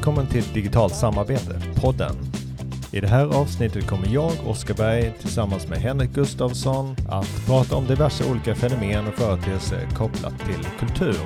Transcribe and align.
Välkommen 0.00 0.26
till 0.26 0.44
Digitalt 0.54 0.94
samarbete, 0.94 1.60
podden. 1.80 2.16
I 2.92 3.00
det 3.00 3.06
här 3.08 3.26
avsnittet 3.26 3.86
kommer 3.86 4.08
jag, 4.08 4.32
Oskar 4.46 4.74
Berg, 4.74 5.12
tillsammans 5.20 5.68
med 5.68 5.78
Henrik 5.78 6.10
Gustafsson 6.10 6.96
att 7.08 7.46
prata 7.46 7.76
om 7.76 7.86
diverse 7.86 8.30
olika 8.30 8.54
fenomen 8.54 9.06
och 9.06 9.14
företeelser 9.14 9.88
kopplat 9.96 10.38
till 10.38 10.66
kultur. 10.78 11.16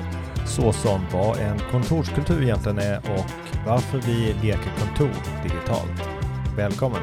Såsom 0.45 1.01
vad 1.13 1.37
en 1.37 1.59
kontorskultur 1.71 2.43
egentligen 2.43 2.79
är 2.79 2.97
och 2.97 3.25
varför 3.65 3.97
vi 3.97 4.33
leker 4.47 4.71
kontor 4.79 5.15
digitalt. 5.43 6.09
Välkommen! 6.57 7.01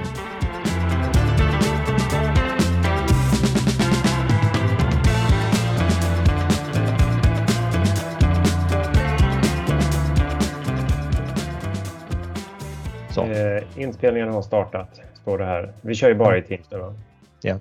Så. 13.14 13.24
Eh, 13.24 13.62
inspelningen 13.76 14.28
har 14.28 14.42
startat, 14.42 15.00
står 15.14 15.38
det 15.38 15.44
här. 15.44 15.72
Vi 15.80 15.94
kör 15.94 16.08
ju 16.08 16.14
bara 16.14 16.38
i 16.38 16.42
Teams 16.42 16.70
nu 16.70 16.78
då. 16.78 16.94
Ja. 17.42 17.58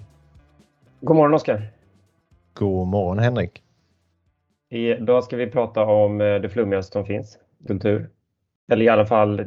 God 1.00 1.16
morgon 1.16 1.34
Oskar! 1.34 1.62
God 2.54 2.88
morgon 2.88 3.20
Henrik! 3.20 3.64
Idag 4.70 5.24
ska 5.24 5.38
vi 5.38 5.48
prata 5.48 5.86
om 5.86 6.22
eh, 6.22 6.36
det 6.36 6.50
flummigaste 6.50 6.92
som 6.92 7.06
finns, 7.06 7.38
kultur. 7.68 8.10
Eller 8.72 8.86
i 8.86 8.90
alla 8.90 9.06
fall, 9.06 9.46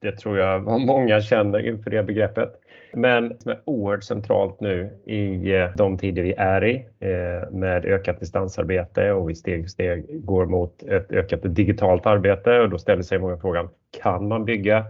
det 0.00 0.12
tror 0.12 0.38
jag 0.38 0.62
många 0.86 1.20
känner 1.20 1.66
inför 1.66 1.90
det 1.90 2.02
begreppet. 2.02 2.52
Men 2.92 3.40
som 3.40 3.50
är 3.50 3.60
oerhört 3.64 4.04
centralt 4.04 4.60
nu 4.60 4.90
i 5.06 5.54
eh, 5.54 5.68
de 5.76 5.98
tider 5.98 6.22
vi 6.22 6.32
är 6.32 6.64
i 6.64 6.86
eh, 7.00 7.50
med 7.50 7.84
ökat 7.84 8.20
distansarbete 8.20 9.12
och 9.12 9.30
vi 9.30 9.34
steg 9.34 9.62
för 9.62 9.68
steg 9.68 10.24
går 10.24 10.46
mot 10.46 10.82
ett 10.82 11.12
ökat 11.12 11.40
digitalt 11.42 12.06
arbete 12.06 12.60
och 12.60 12.70
då 12.70 12.78
ställer 12.78 13.02
sig 13.02 13.18
många 13.18 13.36
frågan, 13.36 13.68
kan 14.02 14.28
man 14.28 14.44
bygga 14.44 14.84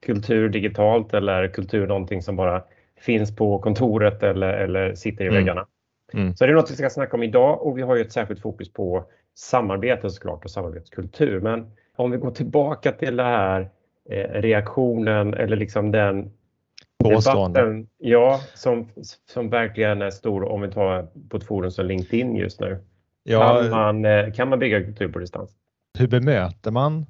kultur 0.00 0.48
digitalt 0.48 1.14
eller 1.14 1.42
är 1.42 1.48
kultur 1.48 1.86
någonting 1.86 2.22
som 2.22 2.36
bara 2.36 2.62
finns 3.00 3.36
på 3.36 3.58
kontoret 3.58 4.22
eller, 4.22 4.52
eller 4.52 4.94
sitter 4.94 5.24
i 5.24 5.28
mm. 5.28 5.38
väggarna? 5.38 5.66
Mm. 6.12 6.36
Så 6.36 6.46
det 6.46 6.52
är 6.52 6.54
något 6.54 6.70
vi 6.70 6.74
ska 6.74 6.90
snacka 6.90 7.16
om 7.16 7.22
idag 7.22 7.66
och 7.66 7.78
vi 7.78 7.82
har 7.82 7.96
ju 7.96 8.02
ett 8.02 8.12
särskilt 8.12 8.40
fokus 8.40 8.72
på 8.72 9.04
samarbete 9.34 10.10
såklart 10.10 10.44
och 10.44 10.50
samarbetskultur. 10.50 11.40
Men 11.40 11.70
om 11.96 12.10
vi 12.10 12.16
går 12.16 12.30
tillbaka 12.30 12.92
till 12.92 13.16
det 13.16 13.22
här 13.22 13.70
eh, 14.10 14.40
reaktionen 14.40 15.34
eller 15.34 15.56
liksom 15.56 15.92
den 15.92 16.30
debatten 17.04 17.88
ja, 17.98 18.40
som, 18.54 18.88
som 19.32 19.50
verkligen 19.50 20.02
är 20.02 20.10
stor 20.10 20.44
om 20.44 20.60
vi 20.60 20.70
tar 20.70 21.08
på 21.28 21.36
ett 21.36 21.44
forum 21.44 21.70
som 21.70 21.86
LinkedIn 21.86 22.36
just 22.36 22.60
nu. 22.60 22.78
Ja, 23.22 23.60
kan, 23.62 23.70
man, 23.70 24.04
eh, 24.04 24.32
kan 24.32 24.48
man 24.48 24.58
bygga 24.58 24.82
kultur 24.82 25.08
på 25.08 25.18
distans? 25.18 25.50
Hur 25.98 26.08
bemöter 26.08 26.70
man 26.70 27.06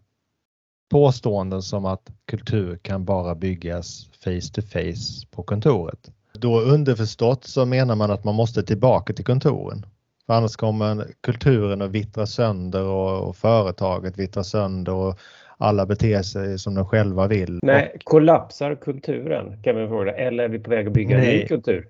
påståenden 0.90 1.62
som 1.62 1.84
att 1.84 2.10
kultur 2.26 2.78
kan 2.82 3.04
bara 3.04 3.34
byggas 3.34 4.08
face 4.24 4.52
to 4.54 4.62
face 4.62 5.26
på 5.30 5.42
kontoret. 5.42 6.10
Då 6.32 6.60
underförstått 6.60 7.44
så 7.44 7.66
menar 7.66 7.96
man 7.96 8.10
att 8.10 8.24
man 8.24 8.34
måste 8.34 8.62
tillbaka 8.62 9.12
till 9.12 9.24
kontoren. 9.24 9.86
För 10.26 10.34
annars 10.34 10.56
kommer 10.56 11.06
kulturen 11.20 11.82
att 11.82 11.90
vittra 11.90 12.26
sönder 12.26 12.82
och, 12.82 13.28
och 13.28 13.36
företaget 13.36 14.18
vittra 14.18 14.44
sönder 14.44 14.92
och 14.92 15.18
alla 15.58 15.86
beter 15.86 16.22
sig 16.22 16.58
som 16.58 16.74
de 16.74 16.86
själva 16.86 17.26
vill. 17.26 17.58
Nej, 17.62 17.96
kollapsar 18.04 18.74
kulturen 18.74 19.62
kan 19.62 19.76
man 19.76 19.88
fråga 19.88 20.12
eller 20.12 20.44
är 20.44 20.48
vi 20.48 20.58
på 20.58 20.70
väg 20.70 20.86
att 20.86 20.92
bygga 20.92 21.16
Nej. 21.16 21.34
en 21.34 21.40
ny 21.40 21.46
kultur? 21.46 21.88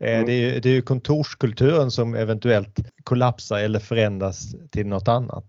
Mm. 0.00 0.26
Det, 0.26 0.32
är, 0.32 0.60
det 0.60 0.76
är 0.76 0.80
kontorskulturen 0.80 1.90
som 1.90 2.14
eventuellt 2.14 2.78
kollapsar 3.04 3.58
eller 3.58 3.78
förändras 3.78 4.54
till 4.70 4.86
något 4.86 5.08
annat. 5.08 5.44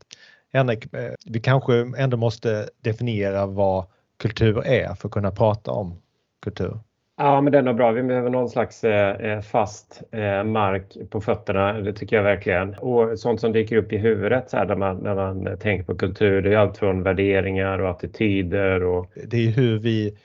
Henrik, 0.54 0.94
eh, 0.94 1.14
vi 1.26 1.40
kanske 1.40 1.74
ändå 1.98 2.18
måste 2.18 2.70
definiera 2.82 3.46
vad 3.46 3.86
kultur 4.18 4.68
är 4.68 4.94
för 4.96 5.08
att 5.08 5.14
kunna 5.14 5.32
prata 5.32 5.72
om 5.72 6.02
kultur. 6.42 6.80
Ja, 7.18 7.42
men 7.42 7.52
det 7.52 7.58
är 7.58 7.62
nog 7.62 7.76
bra. 7.76 7.92
Vi 7.92 8.04
behöver 8.04 8.30
någon 8.30 8.50
slags 8.50 8.84
eh, 8.84 9.32
eh, 9.32 9.42
fast 9.42 10.02
mark 10.46 10.98
på 11.10 11.22
fötterna. 11.22 11.74
Det 11.74 11.94
tycker 11.94 12.16
jag 12.16 12.24
verkligen. 12.24 12.74
Och 12.74 13.20
sånt 13.20 13.42
som 13.42 13.52
dyker 13.52 13.78
upp 13.78 13.94
i 13.94 13.98
huvudet 13.98 14.50
så 14.50 14.58
här, 14.58 14.66
när, 14.66 14.76
man, 14.76 14.98
när 14.98 15.16
man 15.16 15.58
tänker 15.58 15.84
på 15.84 15.96
kultur. 15.96 16.42
Det 16.42 16.54
är 16.54 16.58
allt 16.58 16.78
från 16.78 17.04
värderingar 17.04 17.80
och 17.80 17.90
attityder. 17.90 18.84
Och... 18.84 19.12
Det 19.28 19.38
är 19.38 19.52
hur 19.52 19.80
vi 19.80 20.18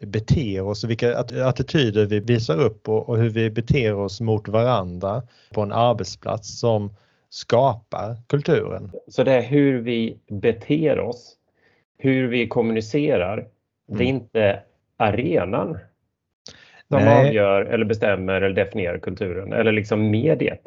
beter 0.00 0.62
oss 0.62 0.84
och 0.84 0.90
vilka 0.90 1.18
attityder 1.44 2.06
vi 2.06 2.20
visar 2.20 2.60
upp 2.60 2.88
och, 2.88 3.08
och 3.08 3.18
hur 3.18 3.30
vi 3.30 3.50
beter 3.50 3.94
oss 3.94 4.20
mot 4.20 4.48
varandra 4.48 5.22
på 5.54 5.60
en 5.60 5.72
arbetsplats 5.72 6.60
som 6.60 6.90
skapar 7.28 8.16
kulturen. 8.26 8.90
Så 9.08 9.24
det 9.24 9.32
är 9.32 9.42
hur 9.42 9.80
vi 9.80 10.18
beter 10.28 11.00
oss, 11.00 11.36
hur 11.98 12.28
vi 12.28 12.48
kommunicerar. 12.48 13.38
Mm. 13.38 13.48
Det 13.86 14.04
är 14.04 14.08
mm. 14.10 14.16
inte 14.16 14.62
arenan 14.96 15.78
som 16.88 16.98
Nej. 17.04 17.28
avgör 17.28 17.62
eller 17.62 17.84
bestämmer 17.84 18.34
eller 18.34 18.64
definierar 18.64 18.98
kulturen 18.98 19.52
eller 19.52 19.72
liksom 19.72 20.10
mediet. 20.10 20.62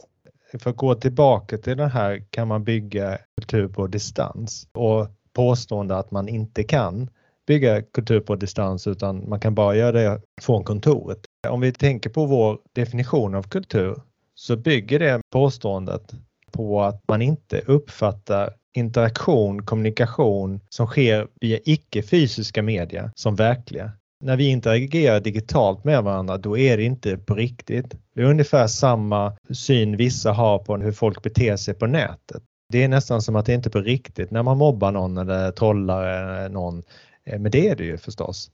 För 0.60 0.70
att 0.70 0.76
gå 0.76 0.96
tillbaka 0.96 1.58
till 1.58 1.78
det 1.78 1.88
här 1.88 2.24
kan 2.30 2.48
man 2.48 2.64
bygga 2.64 3.18
kultur 3.38 3.68
på 3.68 3.88
distans 3.88 4.68
och 4.72 5.08
påstående 5.34 5.98
att 5.98 6.12
man 6.12 6.30
inte 6.30 6.64
kan 6.64 7.10
bygga 7.48 7.82
kultur 7.82 8.20
på 8.20 8.36
distans 8.36 8.88
utan 8.88 9.30
man 9.30 9.40
kan 9.40 9.56
bara 9.56 9.76
göra 9.76 9.92
det 9.92 10.22
från 10.42 10.64
kontoret. 10.64 11.20
Om 11.48 11.62
vi 11.62 11.72
tänker 11.72 12.10
på 12.10 12.26
vår 12.26 12.60
definition 12.74 13.36
av 13.36 13.44
kultur 13.44 13.96
så 14.36 14.56
bygger 14.56 15.00
det 15.00 15.22
påståendet 15.32 16.14
på 16.52 16.82
att 16.82 17.02
man 17.08 17.22
inte 17.22 17.60
uppfattar 17.60 18.54
interaktion, 18.74 19.66
kommunikation 19.66 20.60
som 20.70 20.88
sker 20.88 21.28
via 21.42 21.60
icke 21.66 22.04
fysiska 22.04 22.62
media 22.62 23.12
som 23.16 23.36
verkliga. 23.36 23.92
När 24.24 24.38
vi 24.38 24.48
interagerar 24.50 25.20
digitalt 25.20 25.84
med 25.84 26.04
varandra, 26.04 26.38
då 26.38 26.58
är 26.58 26.78
det 26.78 26.84
inte 26.84 27.18
på 27.18 27.36
riktigt. 27.36 27.96
Det 28.16 28.22
är 28.22 28.26
ungefär 28.26 28.68
samma 28.68 29.34
syn 29.54 29.98
vissa 29.98 30.32
har 30.32 30.60
på 30.60 30.78
hur 30.78 30.92
folk 30.92 31.24
beter 31.24 31.58
sig 31.58 31.74
på 31.74 31.88
nätet. 31.88 32.44
Det 32.70 32.84
är 32.84 32.88
nästan 32.88 33.22
som 33.22 33.36
att 33.36 33.46
det 33.46 33.54
inte 33.54 33.70
är 33.70 33.72
på 33.72 33.82
riktigt 33.82 34.32
när 34.32 34.44
man 34.44 34.58
mobbar 34.58 34.92
någon 34.92 35.18
eller 35.18 35.52
trollar 35.52 36.50
någon. 36.50 36.84
Eh, 37.26 37.40
men 37.40 37.52
det 37.52 37.70
är 37.70 37.76
det 37.76 37.84
ju 37.84 37.98
förstås 37.98 38.52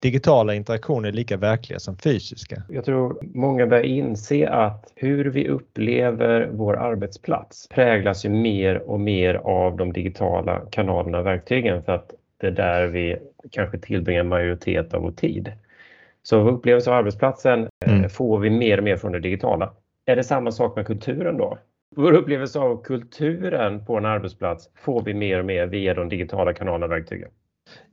digitala 0.00 0.54
interaktioner 0.54 1.08
är 1.08 1.12
lika 1.12 1.36
verkliga 1.36 1.78
som 1.78 1.96
fysiska. 1.96 2.62
Jag 2.68 2.84
tror 2.84 3.18
många 3.34 3.66
börjar 3.66 3.84
inse 3.84 4.48
att 4.48 4.92
hur 4.94 5.24
vi 5.24 5.48
upplever 5.48 6.48
vår 6.52 6.76
arbetsplats 6.76 7.68
präglas 7.68 8.24
ju 8.24 8.28
mer 8.28 8.90
och 8.90 9.00
mer 9.00 9.34
av 9.34 9.76
de 9.76 9.92
digitala 9.92 10.60
kanalerna 10.70 11.18
och 11.18 11.26
verktygen 11.26 11.82
för 11.82 11.92
att 11.92 12.10
det 12.40 12.46
är 12.46 12.50
där 12.50 12.86
vi 12.86 13.16
kanske 13.50 13.78
tillbringar 13.78 14.22
majoritet 14.22 14.94
av 14.94 15.02
vår 15.02 15.12
tid. 15.12 15.52
Så 16.22 16.42
vår 16.42 16.50
upplevelse 16.50 16.90
av 16.90 16.96
arbetsplatsen 16.96 17.68
eh, 17.86 17.96
mm. 17.96 18.10
får 18.10 18.38
vi 18.38 18.50
mer 18.50 18.78
och 18.78 18.84
mer 18.84 18.96
från 18.96 19.12
det 19.12 19.20
digitala. 19.20 19.72
Är 20.06 20.16
det 20.16 20.24
samma 20.24 20.52
sak 20.52 20.76
med 20.76 20.86
kulturen 20.86 21.36
då? 21.36 21.58
Vår 21.96 22.12
upplevelse 22.12 22.58
av 22.58 22.82
kulturen 22.82 23.84
på 23.84 23.96
en 23.96 24.06
arbetsplats 24.06 24.70
får 24.74 25.02
vi 25.02 25.14
mer 25.14 25.38
och 25.38 25.44
mer 25.44 25.66
via 25.66 25.94
de 25.94 26.08
digitala 26.08 26.52
kanalerna 26.52 26.86
och 26.86 26.92
verktygen. 26.92 27.30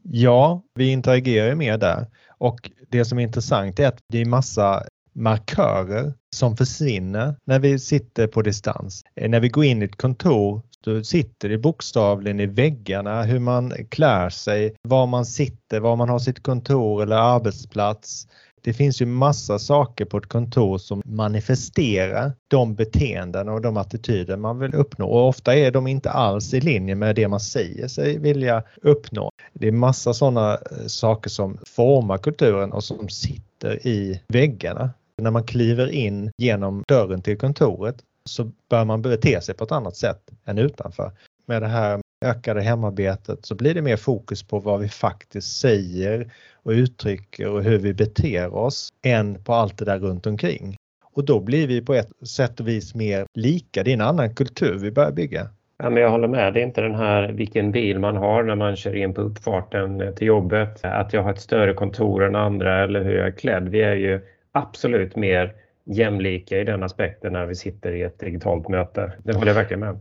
Ja, 0.01 0.63
vi 0.75 0.91
interagerar 0.91 1.55
mer 1.55 1.77
där 1.77 2.07
och 2.37 2.71
det 2.89 3.05
som 3.05 3.19
är 3.19 3.23
intressant 3.23 3.79
är 3.79 3.87
att 3.87 3.99
det 4.07 4.21
är 4.21 4.25
massa 4.25 4.83
markörer 5.15 6.13
som 6.35 6.57
försvinner 6.57 7.35
när 7.45 7.59
vi 7.59 7.79
sitter 7.79 8.27
på 8.27 8.41
distans. 8.41 9.03
Eh, 9.15 9.29
när 9.29 9.39
vi 9.39 9.49
går 9.49 9.65
in 9.65 9.81
i 9.81 9.85
ett 9.85 9.95
kontor 9.95 10.61
då 10.85 11.03
sitter 11.03 11.49
det 11.49 11.57
bokstavligen 11.57 12.39
i 12.39 12.45
väggarna 12.45 13.23
hur 13.23 13.39
man 13.39 13.73
klär 13.89 14.29
sig, 14.29 14.75
var 14.81 15.07
man 15.07 15.25
sitter, 15.25 15.79
var 15.79 15.95
man 15.95 16.09
har 16.09 16.19
sitt 16.19 16.43
kontor 16.43 17.03
eller 17.03 17.15
arbetsplats. 17.15 18.27
Det 18.65 18.73
finns 18.73 19.01
ju 19.01 19.05
massa 19.05 19.59
saker 19.59 20.05
på 20.05 20.17
ett 20.17 20.25
kontor 20.25 20.77
som 20.77 21.01
manifesterar 21.05 22.31
de 22.47 22.75
beteenden 22.75 23.49
och 23.49 23.61
de 23.61 23.77
attityder 23.77 24.37
man 24.37 24.59
vill 24.59 24.75
uppnå 24.75 25.07
och 25.07 25.27
ofta 25.27 25.55
är 25.55 25.71
de 25.71 25.87
inte 25.87 26.11
alls 26.11 26.53
i 26.53 26.61
linje 26.61 26.95
med 26.95 27.15
det 27.15 27.27
man 27.27 27.39
säger 27.39 27.87
sig 27.87 28.17
vilja 28.17 28.63
uppnå. 28.81 29.29
Det 29.53 29.67
är 29.67 29.71
massa 29.71 30.13
sådana 30.13 30.53
eh, 30.53 30.87
saker 30.87 31.29
som 31.29 31.57
formar 31.67 32.17
kulturen 32.17 32.71
och 32.71 32.83
som 32.83 33.09
sitter 33.09 33.87
i 33.87 34.21
väggarna. 34.27 34.89
När 35.21 35.31
man 35.31 35.43
kliver 35.43 35.91
in 35.91 36.31
genom 36.37 36.83
dörren 36.87 37.21
till 37.21 37.37
kontoret 37.37 37.95
så 38.25 38.51
bör 38.69 38.85
man 38.85 39.01
bete 39.01 39.41
sig 39.41 39.55
på 39.55 39.63
ett 39.63 39.71
annat 39.71 39.95
sätt 39.95 40.21
än 40.45 40.57
utanför. 40.57 41.11
Med 41.47 41.61
det 41.61 41.67
här 41.67 41.99
ökar 42.25 42.55
det 42.55 42.61
hemarbetet 42.61 43.45
så 43.45 43.55
blir 43.55 43.73
det 43.73 43.81
mer 43.81 43.97
fokus 43.97 44.43
på 44.43 44.59
vad 44.59 44.79
vi 44.79 44.89
faktiskt 44.89 45.59
säger 45.59 46.31
och 46.63 46.71
uttrycker 46.71 47.49
och 47.49 47.63
hur 47.63 47.77
vi 47.77 47.93
beter 47.93 48.53
oss 48.55 48.89
än 49.05 49.43
på 49.43 49.53
allt 49.53 49.77
det 49.77 49.85
där 49.85 49.99
runt 49.99 50.27
omkring. 50.27 50.75
Och 51.13 51.25
då 51.25 51.39
blir 51.39 51.67
vi 51.67 51.81
på 51.81 51.93
ett 51.93 52.27
sätt 52.27 52.59
och 52.59 52.67
vis 52.67 52.95
mer 52.95 53.25
lika. 53.33 53.83
Det 53.83 53.91
är 53.91 53.93
en 53.93 54.01
annan 54.01 54.35
kultur 54.35 54.77
vi 54.77 54.91
börjar 54.91 55.11
bygga. 55.11 55.49
Ja, 55.77 55.89
men 55.89 56.03
jag 56.03 56.09
håller 56.09 56.27
med. 56.27 56.53
Det 56.53 56.59
är 56.59 56.63
inte 56.63 56.81
den 56.81 56.95
här 56.95 57.31
vilken 57.31 57.71
bil 57.71 57.99
man 57.99 58.17
har 58.17 58.43
när 58.43 58.55
man 58.55 58.75
kör 58.75 58.95
in 58.95 59.13
på 59.13 59.21
uppfarten 59.21 60.15
till 60.15 60.27
jobbet. 60.27 60.85
Att 60.85 61.13
jag 61.13 61.23
har 61.23 61.31
ett 61.31 61.41
större 61.41 61.73
kontor 61.73 62.23
än 62.23 62.35
andra 62.35 62.83
eller 62.83 63.03
hur 63.03 63.17
jag 63.17 63.27
är 63.27 63.31
klädd. 63.31 63.69
Vi 63.69 63.81
är 63.81 63.95
ju 63.95 64.21
absolut 64.51 65.15
mer 65.15 65.53
jämlika 65.85 66.59
i 66.59 66.63
den 66.63 66.83
aspekten 66.83 67.33
när 67.33 67.45
vi 67.45 67.55
sitter 67.55 67.91
i 67.91 68.01
ett 68.01 68.19
digitalt 68.19 68.67
möte. 68.67 69.11
Det 69.23 69.33
håller 69.33 69.47
jag 69.47 69.55
verkligen 69.55 69.79
med 69.79 69.99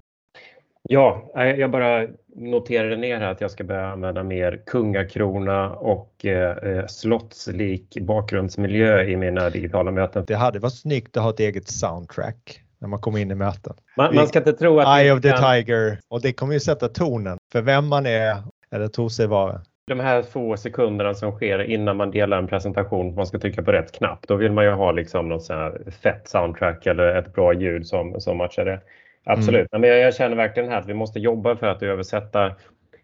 Ja, 0.89 1.31
jag 1.35 1.71
bara 1.71 2.07
noterade 2.37 2.97
ner 2.97 3.19
här 3.21 3.31
att 3.31 3.41
jag 3.41 3.51
ska 3.51 3.65
börja 3.65 3.87
använda 3.87 4.23
mer 4.23 4.63
kungakrona 4.67 5.71
och 5.71 6.25
eh, 6.25 6.87
slottslik 6.87 7.97
bakgrundsmiljö 8.01 9.03
i 9.03 9.17
mina 9.17 9.51
digitala 9.51 9.91
möten. 9.91 10.25
Det 10.27 10.35
hade 10.35 10.59
varit 10.59 10.75
snyggt 10.75 11.17
att 11.17 11.23
ha 11.23 11.31
ett 11.31 11.41
eget 11.41 11.69
soundtrack 11.69 12.61
när 12.79 12.89
man 12.89 13.01
kommer 13.01 13.19
in 13.19 13.31
i 13.31 13.35
möten. 13.35 13.75
Man, 13.97 14.15
man 14.15 14.27
ska 14.27 14.39
inte 14.39 14.53
tro 14.53 14.81
att... 14.81 15.01
Eye 15.01 15.13
of 15.13 15.23
the 15.23 15.31
kan... 15.31 15.43
Tiger. 15.43 15.99
Och 16.09 16.23
det 16.23 16.33
kommer 16.33 16.55
ju 16.55 16.61
sätta 16.61 16.89
tonen 16.89 17.39
för 17.53 17.63
vem 17.63 17.89
man 17.89 18.07
är 18.07 18.37
eller 18.73 18.89
tror 18.89 19.09
sig 19.09 19.27
vara. 19.27 19.61
De 19.87 20.01
här 20.01 20.23
få 20.23 20.57
sekunderna 20.57 21.15
som 21.15 21.33
sker 21.33 21.59
innan 21.63 21.97
man 21.97 22.11
delar 22.11 22.39
en 22.39 22.47
presentation, 22.47 23.15
man 23.15 23.27
ska 23.27 23.39
trycka 23.39 23.63
på 23.63 23.73
rätt 23.73 23.93
knapp, 23.93 24.19
då 24.29 24.37
vill 24.37 24.53
man 24.53 24.65
ju 24.65 24.71
ha 24.71 24.93
liksom 24.93 25.29
något 25.29 25.43
sånt 25.43 25.59
här 25.59 25.91
fett 25.91 26.29
soundtrack 26.29 26.87
eller 26.87 27.17
ett 27.17 27.35
bra 27.35 27.55
ljud 27.55 27.87
som, 27.87 28.21
som 28.21 28.37
matchar 28.37 28.65
det. 28.65 28.81
Absolut, 29.25 29.73
mm. 29.73 29.81
men 29.81 29.91
jag, 29.91 29.99
jag, 29.99 30.15
känner 30.15 30.37
verkligen 30.37 30.69
här 30.69 30.79
att 30.79 30.89
vi 30.89 30.95
måste 30.95 31.19
jobba 31.19 31.57
för 31.57 31.67
att 31.67 31.83
översätta 31.83 32.55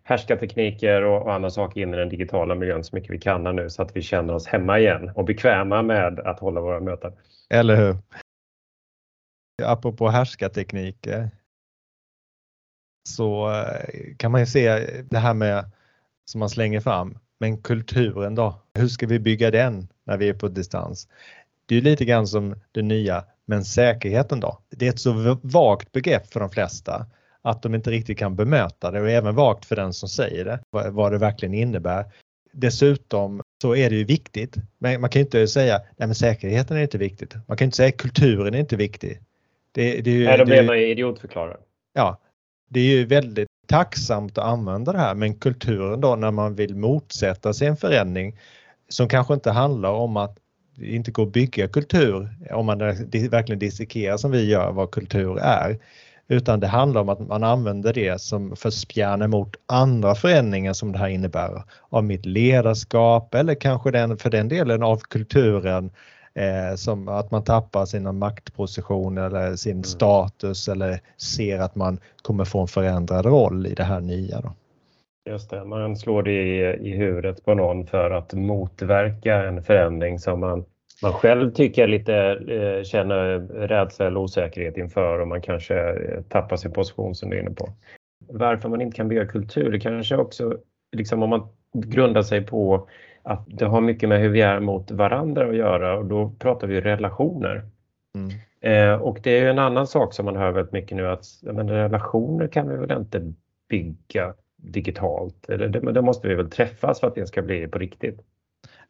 härskartekniker 0.02 1.02
och, 1.02 1.22
och 1.22 1.34
andra 1.34 1.50
saker 1.50 1.80
in 1.80 1.94
i 1.94 1.96
den 1.96 2.08
digitala 2.08 2.54
miljön 2.54 2.84
så 2.84 2.96
mycket 2.96 3.10
vi 3.10 3.18
kan 3.18 3.56
nu 3.56 3.70
så 3.70 3.82
att 3.82 3.96
vi 3.96 4.02
känner 4.02 4.34
oss 4.34 4.46
hemma 4.46 4.78
igen 4.78 5.10
och 5.14 5.24
bekväma 5.24 5.82
med 5.82 6.20
att 6.20 6.40
hålla 6.40 6.60
våra 6.60 6.80
möten. 6.80 7.12
Eller 7.50 7.76
hur? 7.76 7.96
Apropå 9.62 10.08
härskartekniker 10.08 11.30
så 13.08 13.50
eh, 13.50 14.16
kan 14.16 14.32
man 14.32 14.40
ju 14.40 14.46
se 14.46 14.86
det 15.10 15.18
här 15.18 15.34
med 15.34 15.70
som 16.30 16.38
man 16.38 16.50
slänger 16.50 16.80
fram. 16.80 17.18
Men 17.40 17.62
kulturen 17.62 18.34
då? 18.34 18.62
Hur 18.74 18.88
ska 18.88 19.06
vi 19.06 19.18
bygga 19.18 19.50
den 19.50 19.88
när 20.04 20.16
vi 20.16 20.28
är 20.28 20.34
på 20.34 20.48
distans? 20.48 21.08
Det 21.70 21.76
är 21.76 21.80
lite 21.80 22.04
grann 22.04 22.26
som 22.26 22.54
det 22.72 22.82
nya, 22.82 23.24
men 23.44 23.64
säkerheten 23.64 24.40
då? 24.40 24.58
Det 24.70 24.86
är 24.86 24.90
ett 24.90 25.00
så 25.00 25.38
vagt 25.42 25.92
begrepp 25.92 26.32
för 26.32 26.40
de 26.40 26.50
flesta 26.50 27.06
att 27.42 27.62
de 27.62 27.74
inte 27.74 27.90
riktigt 27.90 28.18
kan 28.18 28.36
bemöta 28.36 28.90
det 28.90 29.00
och 29.00 29.10
även 29.10 29.34
vagt 29.34 29.64
för 29.64 29.76
den 29.76 29.92
som 29.92 30.08
säger 30.08 30.44
det, 30.44 30.60
vad 30.90 31.12
det 31.12 31.18
verkligen 31.18 31.54
innebär. 31.54 32.04
Dessutom 32.52 33.42
så 33.62 33.76
är 33.76 33.90
det 33.90 33.96
ju 33.96 34.04
viktigt, 34.04 34.56
men 34.78 35.00
man 35.00 35.10
kan 35.10 35.20
inte 35.20 35.48
säga 35.48 35.80
att 35.98 36.16
säkerheten 36.16 36.76
är 36.76 36.82
inte 36.82 36.98
viktigt. 36.98 37.34
Man 37.48 37.56
kan 37.56 37.64
inte 37.64 37.76
säga 37.76 37.88
att 37.88 37.96
kulturen 37.96 38.54
är 38.54 38.58
inte 38.58 38.76
viktig. 38.76 39.20
Det, 39.72 40.00
det 40.00 40.10
är 40.10 40.14
ju, 40.14 40.24
Nej, 40.24 40.38
då 40.38 40.44
blir 40.44 40.62
man 40.62 40.78
ju 40.78 40.90
idiotförklarad. 40.90 41.60
Ja, 41.92 42.20
det 42.68 42.80
är 42.80 42.84
ju 42.84 43.06
väldigt 43.06 43.48
tacksamt 43.66 44.38
att 44.38 44.44
använda 44.44 44.92
det 44.92 44.98
här 44.98 45.14
men 45.14 45.34
kulturen 45.34 46.00
då 46.00 46.16
när 46.16 46.30
man 46.30 46.54
vill 46.54 46.76
motsätta 46.76 47.52
sig 47.52 47.68
en 47.68 47.76
förändring 47.76 48.38
som 48.88 49.08
kanske 49.08 49.34
inte 49.34 49.50
handlar 49.50 49.90
om 49.90 50.16
att 50.16 50.38
det 50.74 50.86
inte 50.86 51.10
går 51.10 51.26
att 51.26 51.32
bygga 51.32 51.68
kultur 51.68 52.28
om 52.50 52.66
man 52.66 52.78
verkligen 52.78 53.58
dissekerar 53.58 54.16
som 54.16 54.30
vi 54.30 54.50
gör 54.50 54.72
vad 54.72 54.90
kultur 54.90 55.38
är. 55.38 55.78
Utan 56.28 56.60
det 56.60 56.66
handlar 56.66 57.00
om 57.00 57.08
att 57.08 57.20
man 57.20 57.44
använder 57.44 57.92
det 57.92 58.20
som 58.20 58.56
för 58.56 58.70
spjärn 58.70 59.22
emot 59.22 59.56
andra 59.66 60.14
förändringar 60.14 60.72
som 60.72 60.92
det 60.92 60.98
här 60.98 61.08
innebär 61.08 61.62
av 61.88 62.04
mitt 62.04 62.26
ledarskap 62.26 63.34
eller 63.34 63.54
kanske 63.54 63.90
den, 63.90 64.16
för 64.16 64.30
den 64.30 64.48
delen 64.48 64.82
av 64.82 64.96
kulturen 64.96 65.90
Eh, 66.34 66.76
som 66.76 67.08
att 67.08 67.30
man 67.30 67.44
tappar 67.44 67.86
sina 67.86 68.12
maktpositioner 68.12 69.22
eller 69.22 69.56
sin 69.56 69.72
mm. 69.72 69.84
status 69.84 70.68
eller 70.68 71.00
ser 71.16 71.58
att 71.58 71.74
man 71.74 71.98
kommer 72.22 72.44
få 72.44 72.60
en 72.60 72.68
förändrad 72.68 73.26
roll 73.26 73.66
i 73.66 73.74
det 73.74 73.84
här 73.84 74.00
nya. 74.00 74.40
Då. 74.40 74.52
Just 75.30 75.50
det, 75.50 75.64
man 75.64 75.96
slår 75.96 76.22
det 76.22 76.32
i, 76.32 76.60
i 76.88 76.96
huvudet 76.96 77.44
på 77.44 77.54
någon 77.54 77.86
för 77.86 78.10
att 78.10 78.34
motverka 78.34 79.44
en 79.44 79.62
förändring 79.62 80.18
som 80.18 80.40
man, 80.40 80.64
man 81.02 81.12
själv 81.12 81.50
tycker 81.50 81.88
lite 81.88 82.14
eh, 82.48 82.84
känner 82.84 83.38
rädsla 83.68 84.06
eller 84.06 84.20
osäkerhet 84.20 84.76
inför 84.76 85.18
och 85.18 85.28
man 85.28 85.40
kanske 85.40 85.74
eh, 85.74 86.22
tappar 86.22 86.56
sin 86.56 86.72
position 86.72 87.14
som 87.14 87.30
du 87.30 87.36
är 87.36 87.40
inne 87.40 87.50
på. 87.50 87.68
Varför 88.28 88.68
man 88.68 88.80
inte 88.80 88.96
kan 88.96 89.08
bygga 89.08 89.26
kultur, 89.26 89.72
det 89.72 89.80
kanske 89.80 90.16
också 90.16 90.58
liksom 90.92 91.22
om 91.22 91.30
man 91.30 91.48
grundar 91.72 92.22
sig 92.22 92.46
på 92.46 92.88
att 93.22 93.44
det 93.46 93.64
har 93.64 93.80
mycket 93.80 94.08
med 94.08 94.20
hur 94.20 94.28
vi 94.28 94.40
är 94.40 94.60
mot 94.60 94.90
varandra 94.90 95.48
att 95.48 95.56
göra 95.56 95.98
och 95.98 96.04
då 96.04 96.32
pratar 96.38 96.66
vi 96.66 96.80
relationer. 96.80 97.62
Mm. 98.14 98.30
Eh, 98.60 99.02
och 99.02 99.20
det 99.22 99.38
är 99.38 99.50
en 99.50 99.58
annan 99.58 99.86
sak 99.86 100.14
som 100.14 100.24
man 100.24 100.36
hör 100.36 100.50
väldigt 100.50 100.72
mycket 100.72 100.96
nu 100.96 101.06
att 101.06 101.24
men 101.42 101.70
relationer 101.70 102.48
kan 102.48 102.68
vi 102.68 102.76
väl 102.76 102.98
inte 102.98 103.32
bygga 103.68 104.34
digitalt, 104.62 105.48
eller 105.48 105.68
det, 105.68 106.02
måste 106.02 106.28
vi 106.28 106.34
väl 106.34 106.50
träffas 106.50 107.00
för 107.00 107.06
att 107.06 107.14
det 107.14 107.26
ska 107.26 107.42
bli 107.42 107.66
på 107.66 107.78
riktigt. 107.78 108.20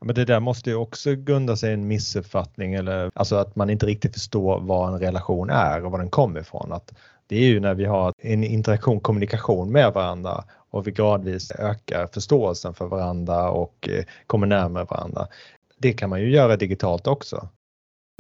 Men 0.00 0.14
det 0.14 0.24
där 0.24 0.40
måste 0.40 0.70
ju 0.70 0.76
också 0.76 1.14
grunda 1.14 1.56
sig 1.56 1.70
i 1.70 1.74
en 1.74 1.88
missuppfattning 1.88 2.74
eller 2.74 3.10
alltså 3.14 3.36
att 3.36 3.56
man 3.56 3.70
inte 3.70 3.86
riktigt 3.86 4.14
förstår 4.14 4.60
vad 4.60 4.94
en 4.94 5.00
relation 5.00 5.50
är 5.50 5.84
och 5.84 5.92
var 5.92 5.98
den 5.98 6.10
kommer 6.10 6.40
ifrån. 6.40 6.72
Att 6.72 6.92
det 7.26 7.36
är 7.36 7.46
ju 7.46 7.60
när 7.60 7.74
vi 7.74 7.84
har 7.84 8.12
en 8.18 8.44
interaktion, 8.44 9.00
kommunikation 9.00 9.72
med 9.72 9.92
varandra 9.92 10.44
och 10.70 10.86
vi 10.86 10.90
gradvis 10.90 11.50
ökar 11.50 12.06
förståelsen 12.06 12.74
för 12.74 12.86
varandra 12.86 13.50
och 13.50 13.88
eh, 13.88 14.04
kommer 14.26 14.46
närmare 14.46 14.84
varandra. 14.84 15.26
Det 15.78 15.92
kan 15.92 16.10
man 16.10 16.20
ju 16.20 16.30
göra 16.30 16.56
digitalt 16.56 17.06
också. 17.06 17.48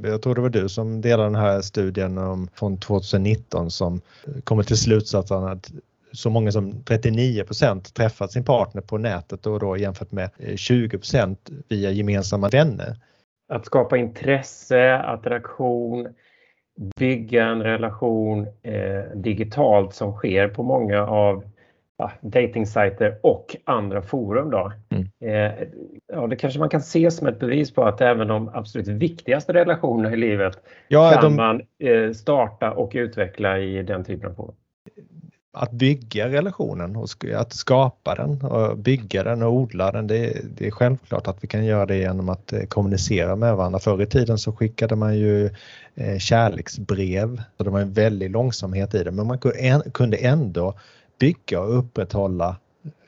Jag 0.02 0.22
tror 0.22 0.34
det 0.34 0.40
var 0.40 0.48
du 0.48 0.68
som 0.68 1.00
delade 1.00 1.28
den 1.28 1.34
här 1.34 1.60
studien 1.60 2.18
om, 2.18 2.48
från 2.54 2.78
2019 2.78 3.70
som 3.70 4.00
kommer 4.44 4.62
till 4.62 4.78
slutsatsen 4.78 5.44
att 5.44 5.70
så 6.12 6.30
många 6.30 6.52
som 6.52 6.72
39% 6.72 7.94
träffat 7.94 8.32
sin 8.32 8.44
partner 8.44 8.82
på 8.82 8.98
nätet 8.98 9.46
och 9.46 9.60
då 9.60 9.76
jämfört 9.76 10.12
med 10.12 10.30
20 10.56 10.98
eh, 11.14 11.28
via 11.68 11.90
gemensamma 11.90 12.48
vänner. 12.48 12.96
Att 13.48 13.66
skapa 13.66 13.96
intresse, 13.96 14.98
attraktion, 14.98 16.08
bygga 16.96 17.46
en 17.46 17.62
relation 17.62 18.46
eh, 18.62 19.02
digitalt 19.14 19.94
som 19.94 20.12
sker 20.12 20.48
på 20.48 20.62
många 20.62 21.06
av 21.06 21.44
ja, 22.00 22.12
datingsajter 22.20 23.18
och 23.22 23.56
andra 23.64 24.02
forum. 24.02 24.50
Då. 24.50 24.72
Mm. 24.88 25.06
Eh, 25.24 25.68
ja, 26.12 26.26
det 26.26 26.36
kanske 26.36 26.58
man 26.58 26.68
kan 26.68 26.80
se 26.80 27.10
som 27.10 27.26
ett 27.26 27.38
bevis 27.38 27.74
på 27.74 27.84
att 27.84 28.00
även 28.00 28.28
de 28.28 28.48
absolut 28.48 28.88
viktigaste 28.88 29.52
relationerna 29.52 30.14
i 30.14 30.16
livet 30.16 30.58
ja, 30.88 31.10
kan 31.10 31.22
de... 31.22 31.36
man 31.36 31.62
eh, 31.78 32.12
starta 32.12 32.70
och 32.70 32.90
utveckla 32.94 33.58
i 33.58 33.82
den 33.82 34.04
typen 34.04 34.30
av 34.30 34.34
forum. 34.34 34.54
Att 35.52 35.70
bygga 35.70 36.28
relationen 36.28 36.96
och 36.96 37.08
att 37.36 37.52
skapa 37.52 38.14
den 38.14 38.42
och 38.42 38.78
bygga 38.78 39.22
den 39.24 39.42
och 39.42 39.52
odla 39.52 39.92
den, 39.92 40.06
det, 40.06 40.40
det 40.56 40.66
är 40.66 40.70
självklart 40.70 41.26
att 41.26 41.44
vi 41.44 41.48
kan 41.48 41.64
göra 41.64 41.86
det 41.86 41.96
genom 41.96 42.28
att 42.28 42.52
eh, 42.52 42.62
kommunicera 42.62 43.36
med 43.36 43.56
varandra. 43.56 43.78
Förr 43.78 44.02
i 44.02 44.06
tiden 44.06 44.38
så 44.38 44.52
skickade 44.52 44.96
man 44.96 45.18
ju 45.18 45.50
eh, 45.94 46.18
kärleksbrev, 46.18 47.42
så 47.56 47.64
det 47.64 47.70
var 47.70 47.80
en 47.80 47.92
väldig 47.92 48.30
långsamhet 48.30 48.94
i 48.94 49.04
det, 49.04 49.10
men 49.10 49.26
man 49.26 49.38
kunde 49.92 50.16
ändå 50.16 50.74
bygga 51.18 51.60
och 51.60 51.78
upprätthålla 51.78 52.56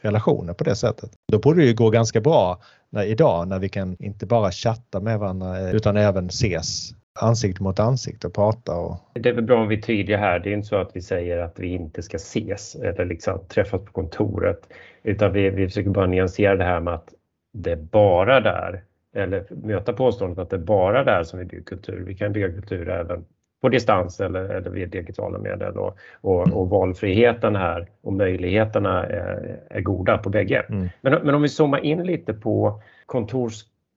relationer 0.01 0.53
på 0.53 0.65
det 0.65 0.77
sättet. 0.77 1.11
Då 1.33 1.39
borde 1.39 1.61
det 1.61 1.67
ju 1.67 1.75
gå 1.75 1.91
ganska 1.91 2.21
bra 2.21 2.61
när, 2.91 3.05
idag 3.05 3.49
när 3.49 3.59
vi 3.59 3.69
kan 3.69 3.97
inte 3.99 4.27
bara 4.27 4.53
chatta 4.53 5.01
med 5.01 5.19
varandra 5.19 5.61
eh, 5.61 5.75
utan 5.75 5.97
även 5.97 6.27
ses 6.27 6.95
ansikte 7.21 7.63
mot 7.63 7.81
ansikte 7.81 8.27
och 8.27 8.35
prata. 8.35 8.77
Och... 8.77 8.97
Det 9.15 9.29
är 9.29 9.33
väl 9.33 9.45
bra 9.45 9.61
om 9.61 9.69
vi 9.69 9.77
är 9.77 9.83
tydliga 9.83 10.19
här. 10.19 10.39
Det 10.39 10.51
är 10.51 10.55
inte 10.55 10.69
så 10.69 10.77
att 10.77 10.97
vi 10.97 11.01
säger 11.01 11.39
att 11.39 11.59
vi 11.59 11.69
inte 11.69 12.03
ska 12.03 12.17
ses 12.17 12.75
eller 12.75 13.05
liksom 13.05 13.41
träffas 13.49 13.85
på 13.85 13.93
kontoret 13.93 14.69
utan 15.03 15.33
vi, 15.33 15.51
vi 15.51 15.69
försöker 15.69 15.91
bara 15.91 16.07
nyansera 16.07 16.57
det 16.57 16.65
här 16.65 16.81
med 16.81 16.95
att 16.95 17.15
det 17.53 17.73
är 17.73 17.77
bara 17.77 18.41
där 18.41 18.85
eller 19.15 19.47
möta 19.51 19.93
påståendet 19.93 20.39
att 20.39 20.51
det 20.51 20.57
är 20.57 20.61
bara 20.61 21.05
där 21.05 21.23
som 21.23 21.39
vi 21.39 21.45
bygger 21.45 21.65
kultur. 21.65 22.05
Vi 22.07 22.15
kan 22.15 22.33
bygga 22.33 22.53
kultur 22.53 22.89
även 22.89 23.25
på 23.63 23.69
distans 23.69 24.21
eller, 24.21 24.45
eller 24.45 24.71
via 24.71 24.87
digitala 24.87 25.39
medel 25.39 25.79
och, 25.79 25.97
och, 26.21 26.53
och, 26.53 26.69
valfriheten 26.69 27.57
här 27.57 27.89
och 28.03 28.13
möjligheterna 28.13 29.07
är, 29.07 29.61
är 29.71 29.81
goda 29.81 30.19
på 30.19 30.31
bägge. 30.31 30.67
Mm. 30.69 30.89
Men, 31.01 31.13
men 31.25 31.35
om 31.35 31.43
vi 31.43 31.49
zoomar 31.49 31.79
in 31.79 32.03
lite 32.03 32.35
på 32.35 32.83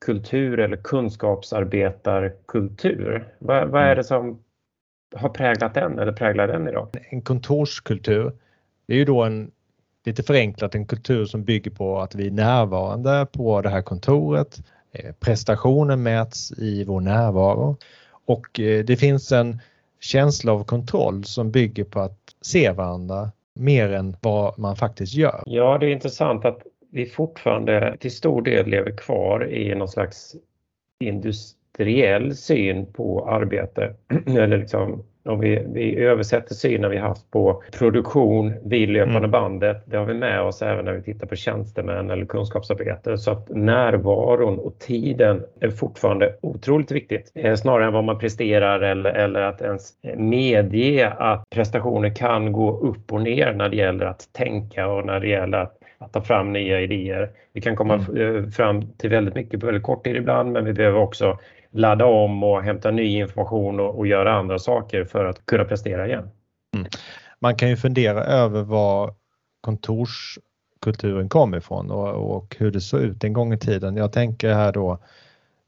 kontorskultur 0.06 0.60
eller 0.60 0.78
kunskapsarbetarkultur. 0.78 3.34
Vad, 3.40 3.70
vad 3.70 3.82
är 3.82 3.86
mm. 3.86 3.98
det 3.98 4.04
som 4.04 4.40
har 5.16 5.30
präglat 5.30 5.74
den 5.74 6.00
eller 6.00 6.12
präglar 6.12 6.48
den 6.48 6.68
idag? 6.68 6.88
En 7.10 7.22
kontorskultur, 7.22 8.32
det 8.88 8.94
är 8.94 8.98
ju 8.98 9.06
då 9.06 9.24
en 9.24 9.52
lite 10.06 10.24
förenklat 10.24 10.76
en 10.76 10.86
kultur 10.86 11.26
som 11.26 11.44
bygger 11.44 11.72
på 11.72 12.00
att 12.00 12.16
vi 12.16 12.28
är 12.28 12.32
närvarande 12.32 13.28
på 13.32 13.62
det 13.62 13.70
här 13.70 13.82
kontoret. 13.82 14.62
Eh, 14.92 15.12
prestationen 15.20 16.04
mäts 16.04 16.52
i 16.52 16.84
vår 16.84 17.02
närvaro 17.02 17.78
och 18.26 18.60
eh, 18.60 18.86
det 18.86 18.98
finns 18.98 19.32
en 19.32 19.60
känsla 20.00 20.52
av 20.52 20.64
kontroll 20.64 21.24
som 21.24 21.52
bygger 21.52 21.84
på 21.84 22.00
att 22.00 22.20
se 22.42 22.72
varandra 22.72 23.32
mer 23.54 23.94
än 23.94 24.18
vad 24.22 24.60
man 24.60 24.76
faktiskt 24.76 25.14
gör. 25.14 25.44
Ja, 25.46 25.78
det 25.78 25.86
är 25.86 25.90
intressant 25.90 26.46
att 26.46 26.62
vi 26.96 27.06
fortfarande 27.06 27.98
till 28.00 28.12
stor 28.12 28.42
del 28.42 28.68
lever 28.68 28.92
kvar 28.92 29.48
i 29.48 29.76
någon 29.76 29.88
slags 29.88 30.36
industriell 31.00 32.36
syn 32.36 32.86
på 32.94 33.30
arbete. 33.30 33.94
Eller 34.28 34.58
liksom 34.58 35.04
Om 35.26 35.40
vi, 35.40 35.66
vi 35.74 35.96
översätter 35.96 36.56
synen 36.56 36.92
vi 36.92 36.98
haft 36.98 37.32
på 37.32 37.64
produktion 37.80 38.54
vid 38.64 38.90
löpande 38.90 39.18
mm. 39.18 39.32
bandet, 39.32 39.84
det 39.86 39.98
har 39.98 40.06
vi 40.06 40.14
med 40.14 40.42
oss 40.42 40.62
även 40.62 40.86
när 40.86 40.94
vi 40.94 41.02
tittar 41.02 41.28
på 41.28 41.36
tjänstemän 41.36 42.10
eller 42.10 42.26
kunskapsarbetare. 42.26 43.18
Så 43.18 43.32
att 43.32 43.50
närvaron 43.50 44.60
och 44.60 44.80
tiden 44.80 45.44
är 45.60 45.70
fortfarande 45.70 46.36
otroligt 46.42 46.92
viktigt. 46.92 47.32
Eh, 47.36 47.56
snarare 47.56 47.86
än 47.86 47.94
vad 47.94 48.04
man 48.04 48.20
presterar 48.20 48.80
eller, 48.80 49.12
eller 49.12 49.42
att 49.42 49.62
ens 49.62 49.94
medge 50.18 51.10
att 51.10 51.50
prestationer 51.50 52.16
kan 52.16 52.52
gå 52.52 52.80
upp 52.80 53.14
och 53.14 53.22
ner 53.22 53.54
när 53.54 53.70
det 53.70 53.76
gäller 53.76 54.06
att 54.06 54.34
tänka 54.34 54.88
och 54.88 55.06
när 55.06 55.20
det 55.20 55.28
gäller 55.28 55.58
att 55.58 55.78
att 55.98 56.14
ta 56.14 56.22
fram 56.22 56.54
nya 56.54 56.82
idéer. 56.82 57.32
Vi 57.54 57.62
kan 57.62 57.76
komma 57.76 57.94
mm. 57.94 58.36
Eh, 58.38 58.50
fram 58.50 58.92
till 58.98 59.10
väldigt 59.10 59.36
mycket 59.36 59.60
på 59.60 59.66
väldigt 59.66 59.84
kort 59.84 60.04
tid 60.04 60.16
ibland 60.16 60.52
men 60.52 60.66
vi 60.66 60.74
behöver 60.74 61.00
också 61.00 61.40
ladda 61.72 62.06
om 62.06 62.44
och 62.44 62.64
hämta 62.64 62.92
ny 62.92 63.18
information 63.18 63.80
och, 63.80 63.98
och 63.98 64.08
göra 64.08 64.34
andra 64.34 64.60
saker 64.60 65.06
för 65.06 65.26
att 65.26 65.46
kunna 65.46 65.64
prestera 65.64 66.08
igen. 66.08 66.30
Mm. 66.76 66.88
Man 67.40 67.56
kan 67.56 67.70
ju 67.70 67.78
fundera 67.78 68.24
över 68.24 68.64
var 68.64 69.14
kontorskulturen 69.62 71.30
kom 71.30 71.56
ifrån 71.56 71.92
och, 71.92 72.36
och 72.36 72.56
hur 72.60 72.72
det 72.72 72.82
såg 72.82 73.02
ut 73.02 73.24
en 73.24 73.34
gång 73.34 73.54
i 73.54 73.58
tiden. 73.58 73.98
Jag 73.98 74.12
tänker 74.14 74.54
här 74.54 74.72
då 74.72 75.00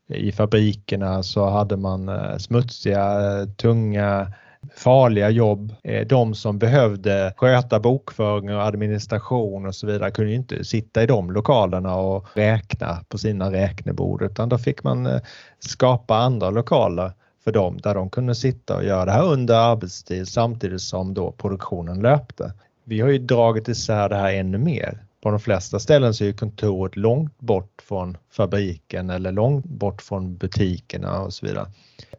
i 0.07 0.31
fabrikerna 0.31 1.23
så 1.23 1.45
hade 1.45 1.77
man 1.77 2.09
eh, 2.09 2.37
smutsiga, 2.37 3.19
tunga 3.57 4.33
farliga 4.75 5.29
jobb. 5.29 5.73
Eh, 5.83 6.07
de 6.07 6.35
som 6.35 6.59
behövde 6.59 7.33
sköta 7.37 7.79
bokföring 7.79 8.55
och 8.55 8.63
administration 8.63 9.65
och 9.65 9.75
så 9.75 9.87
vidare 9.87 10.11
kunde 10.11 10.33
inte 10.33 10.63
sitta 10.63 11.03
i 11.03 11.05
de 11.05 11.31
lokalerna 11.31 11.95
och 11.95 12.27
räkna 12.33 13.03
på 13.09 13.17
sina 13.17 13.51
räknebord 13.51 14.21
utan 14.21 14.49
då 14.49 14.57
fick 14.57 14.83
man 14.83 15.05
eh, 15.05 15.21
skapa 15.59 16.15
andra 16.15 16.49
lokaler 16.49 17.11
för 17.43 17.51
dem 17.51 17.77
där 17.83 17.95
de 17.95 18.09
kunde 18.09 18.35
sitta 18.35 18.75
och 18.75 18.83
göra 18.83 19.05
det 19.05 19.11
här 19.11 19.25
under 19.25 19.55
arbetstid 19.55 20.27
samtidigt 20.27 20.81
som 20.81 21.13
då 21.13 21.31
produktionen 21.31 22.01
löpte. 22.01 22.53
Vi 22.83 23.01
har 23.01 23.09
ju 23.09 23.17
dragit 23.17 23.67
isär 23.67 24.09
det 24.09 24.15
här 24.15 24.33
ännu 24.33 24.57
mer. 24.57 25.03
På 25.21 25.31
de 25.31 25.39
flesta 25.39 25.79
ställen 25.79 26.13
så 26.13 26.23
är 26.23 26.33
kontoret 26.33 26.95
långt 26.95 27.39
bort 27.39 27.81
från 27.87 28.17
fabriken 28.31 29.09
eller 29.09 29.31
långt 29.31 29.65
bort 29.65 30.01
från 30.01 30.37
butikerna 30.37 31.21
och 31.21 31.33
så 31.33 31.45
vidare. 31.45 31.67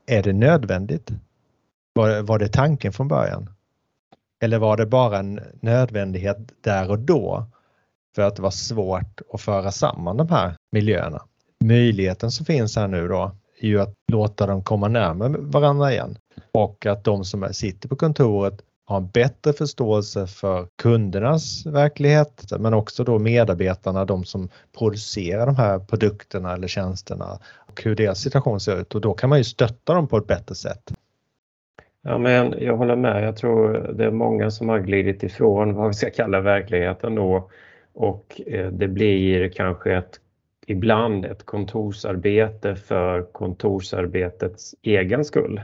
Är 0.07 0.23
det 0.23 0.33
nödvändigt? 0.33 1.11
Var, 1.99 2.23
var 2.23 2.39
det 2.39 2.49
tanken 2.49 2.93
från 2.93 3.09
början? 3.09 3.51
Eller 4.41 4.59
var 4.59 4.77
det 4.77 4.87
bara 4.87 5.19
en 5.19 5.41
nödvändighet 5.61 6.39
där 6.61 6.91
och 6.91 6.99
då 6.99 7.47
för 8.15 8.23
att 8.23 8.37
det 8.37 8.43
var 8.43 8.51
svårt 8.51 9.21
att 9.33 9.41
föra 9.41 9.73
samman 9.73 10.17
de 10.17 10.29
här 10.29 10.55
miljöerna? 10.73 11.23
Möjligheten 11.65 12.31
som 12.31 12.47
finns 12.47 12.77
här 12.77 12.89
nu 12.89 13.09
då 13.09 13.33
är 13.61 13.69
ju 13.69 13.81
att 13.81 13.95
låta 14.13 14.47
dem 14.47 14.63
komma 14.63 14.89
närmare 14.89 15.35
varandra 15.39 15.93
igen 15.93 16.19
och 16.53 16.87
att 16.87 17.05
de 17.05 17.25
som 17.25 17.49
sitter 17.53 17.89
på 17.89 17.97
kontoret 17.97 18.63
har 18.85 18.97
en 18.97 19.09
bättre 19.09 19.53
förståelse 19.53 20.27
för 20.27 20.67
kundernas 20.83 21.67
verklighet 21.67 22.53
men 22.59 22.75
också 22.75 23.05
då 23.05 23.19
medarbetarna, 23.19 24.05
de 24.05 24.25
som 24.25 24.49
producerar 24.79 25.47
de 25.47 25.57
här 25.57 25.79
produkterna 25.79 26.53
eller 26.53 26.69
tjänsterna 26.69 27.39
och 27.57 27.83
hur 27.83 27.95
deras 27.95 28.19
situation 28.21 28.61
ser 28.61 28.81
ut 28.81 28.95
och 28.95 29.01
då 29.01 29.15
kan 29.15 29.31
man 29.31 29.39
ju 29.39 29.45
stötta 29.45 29.95
dem 29.95 30.09
på 30.09 30.17
ett 30.17 30.27
bättre 30.27 30.55
sätt. 30.55 30.93
Ja, 32.03 32.19
men 32.19 32.55
jag 32.59 32.77
håller 32.77 32.97
med. 32.97 33.25
Jag 33.25 33.37
tror 33.37 33.93
det 33.95 34.05
är 34.05 34.11
många 34.11 34.51
som 34.51 34.69
har 34.69 34.79
glidit 34.79 35.23
ifrån 35.23 35.75
vad 35.75 35.89
vi 35.89 35.95
ska 35.95 36.11
kalla 36.11 36.41
verkligheten 36.41 37.15
då 37.15 37.51
och 37.93 38.41
eh, 38.47 38.67
det 38.67 38.89
blir 38.89 39.49
kanske 39.49 39.95
ett, 39.95 40.21
ibland 40.67 41.25
ett 41.25 41.47
kontorsarbete 41.47 42.77
för 42.77 43.23
kontorsarbetets 43.23 44.75
egen 44.83 45.25
skull. 45.25 45.61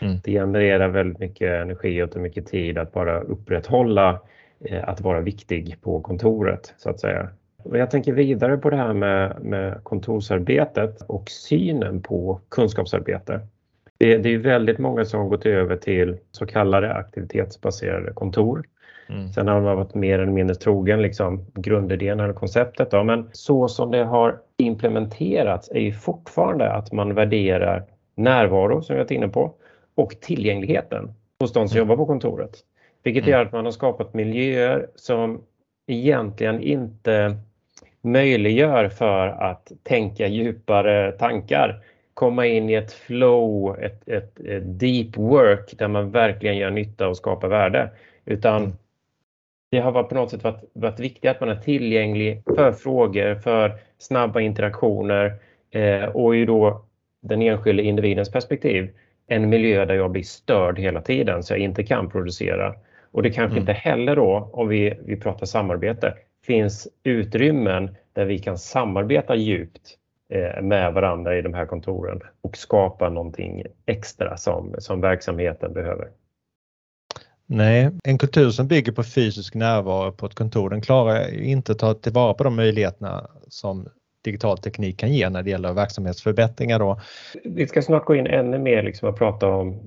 Mm. 0.00 0.16
Det 0.24 0.32
genererar 0.32 0.88
väldigt 0.88 1.18
mycket 1.18 1.62
energi 1.62 2.02
och 2.02 2.16
mycket 2.16 2.46
tid 2.46 2.78
att 2.78 2.92
bara 2.92 3.20
upprätthålla 3.20 4.20
eh, 4.60 4.88
att 4.88 5.00
vara 5.00 5.20
viktig 5.20 5.76
på 5.82 6.00
kontoret 6.00 6.74
så 6.78 6.90
att 6.90 7.00
säga. 7.00 7.28
Jag 7.72 7.90
tänker 7.90 8.12
vidare 8.12 8.56
på 8.56 8.70
det 8.70 8.76
här 8.76 8.92
med, 8.92 9.36
med 9.42 9.84
kontorsarbetet 9.84 11.02
och 11.02 11.30
synen 11.30 12.02
på 12.02 12.40
kunskapsarbete. 12.48 13.40
Det, 13.98 14.18
det 14.18 14.34
är 14.34 14.38
väldigt 14.38 14.78
många 14.78 15.04
som 15.04 15.20
har 15.20 15.28
gått 15.28 15.46
över 15.46 15.76
till 15.76 16.16
så 16.30 16.46
kallade 16.46 16.94
aktivitetsbaserade 16.94 18.12
kontor. 18.12 18.64
Mm. 19.08 19.28
Sen 19.32 19.48
har 19.48 19.60
man 19.60 19.76
varit 19.76 19.94
mer 19.94 20.18
eller 20.18 20.32
mindre 20.32 20.56
trogen 20.56 21.02
liksom, 21.02 21.46
grundidén 21.54 22.20
eller 22.20 22.32
konceptet. 22.32 22.90
Då. 22.90 23.04
Men 23.04 23.30
så 23.32 23.68
som 23.68 23.90
det 23.90 24.04
har 24.04 24.38
implementerats 24.56 25.70
är 25.70 25.80
ju 25.80 25.92
fortfarande 25.92 26.72
att 26.72 26.92
man 26.92 27.14
värderar 27.14 27.84
närvaro 28.14 28.82
som 28.82 28.96
vi 28.96 29.02
varit 29.02 29.10
inne 29.10 29.28
på 29.28 29.54
och 29.94 30.20
tillgängligheten 30.20 31.14
hos 31.40 31.52
de 31.52 31.68
som 31.68 31.76
mm. 31.76 31.88
jobbar 31.88 31.96
på 31.96 32.06
kontoret. 32.06 32.50
Vilket 33.02 33.22
mm. 33.22 33.32
gör 33.32 33.46
att 33.46 33.52
man 33.52 33.64
har 33.64 33.72
skapat 33.72 34.14
miljöer 34.14 34.86
som 34.94 35.40
egentligen 35.86 36.60
inte 36.60 37.36
möjliggör 38.02 38.88
för 38.88 39.28
att 39.28 39.72
tänka 39.82 40.26
djupare 40.26 41.12
tankar 41.12 41.82
komma 42.18 42.46
in 42.46 42.70
i 42.70 42.74
ett 42.74 42.92
flow, 42.92 43.78
ett, 43.80 44.08
ett, 44.08 44.40
ett, 44.40 44.62
deep 44.80 45.16
work 45.16 45.78
där 45.78 45.88
man 45.88 46.10
verkligen 46.10 46.56
gör 46.56 46.70
nytta 46.70 47.08
och 47.08 47.16
skapar 47.16 47.48
värde. 47.48 47.90
Utan 48.24 48.56
mm. 48.62 48.76
det 49.70 49.78
har 49.78 49.92
varit 49.92 50.08
på 50.08 50.14
något 50.14 50.30
sätt 50.30 50.44
varit, 50.44 50.70
varit 50.72 51.00
viktigt 51.00 51.30
att 51.30 51.40
man 51.40 51.48
är 51.48 51.56
tillgänglig 51.56 52.42
för 52.56 52.72
frågor, 52.72 53.34
för 53.34 53.78
snabba 53.98 54.40
interaktioner 54.40 55.34
eh, 55.70 56.04
och 56.04 56.36
ju 56.36 56.46
då 56.46 56.84
den 57.20 57.42
enskilde 57.42 57.82
individens 57.82 58.32
perspektiv 58.32 58.90
en 59.26 59.48
miljö 59.48 59.84
där 59.84 59.94
jag 59.94 60.10
blir 60.10 60.22
störd 60.22 60.78
hela 60.78 61.00
tiden 61.00 61.42
så 61.42 61.52
jag 61.52 61.60
inte 61.60 61.84
kan 61.84 62.10
producera. 62.10 62.74
Och 63.10 63.22
det 63.22 63.30
kanske 63.30 63.58
mm. 63.58 63.60
inte 63.62 63.72
heller 63.72 64.16
då, 64.16 64.50
om 64.52 64.68
vi, 64.68 64.98
vi 65.04 65.16
pratar 65.16 65.46
samarbete, 65.46 66.14
finns 66.46 66.88
utrymmen 67.02 67.96
där 68.12 68.24
vi 68.24 68.38
kan 68.38 68.58
samarbeta 68.58 69.34
djupt 69.34 69.98
med 70.62 70.94
varandra 70.94 71.38
i 71.38 71.42
de 71.42 71.54
här 71.54 71.66
kontoren 71.66 72.20
och 72.40 72.56
skapa 72.56 73.08
någonting 73.08 73.62
extra 73.86 74.36
som, 74.36 74.74
som 74.78 75.00
verksamheten 75.00 75.72
behöver. 75.72 76.08
Nej, 77.46 77.90
en 78.04 78.18
kultur 78.18 78.50
som 78.50 78.68
bygger 78.68 78.92
på 78.92 79.02
fysisk 79.02 79.54
närvaro 79.54 80.12
på 80.12 80.26
ett 80.26 80.34
kontor 80.34 80.70
den 80.70 80.80
klarar 80.80 81.34
inte 81.34 81.72
att 81.72 81.78
ta 81.78 81.94
tillvara 81.94 82.34
på 82.34 82.44
de 82.44 82.56
möjligheterna 82.56 83.30
som 83.48 83.88
digital 84.24 84.58
teknik 84.58 85.00
kan 85.00 85.12
ge 85.12 85.30
när 85.30 85.42
det 85.42 85.50
gäller 85.50 85.72
verksamhetsförbättringar. 85.72 86.78
Då. 86.78 87.00
Vi 87.44 87.66
ska 87.66 87.82
snart 87.82 88.04
gå 88.04 88.14
in 88.14 88.26
ännu 88.26 88.58
mer 88.58 88.82
liksom 88.82 89.08
och 89.08 89.18
prata 89.18 89.46
om 89.46 89.80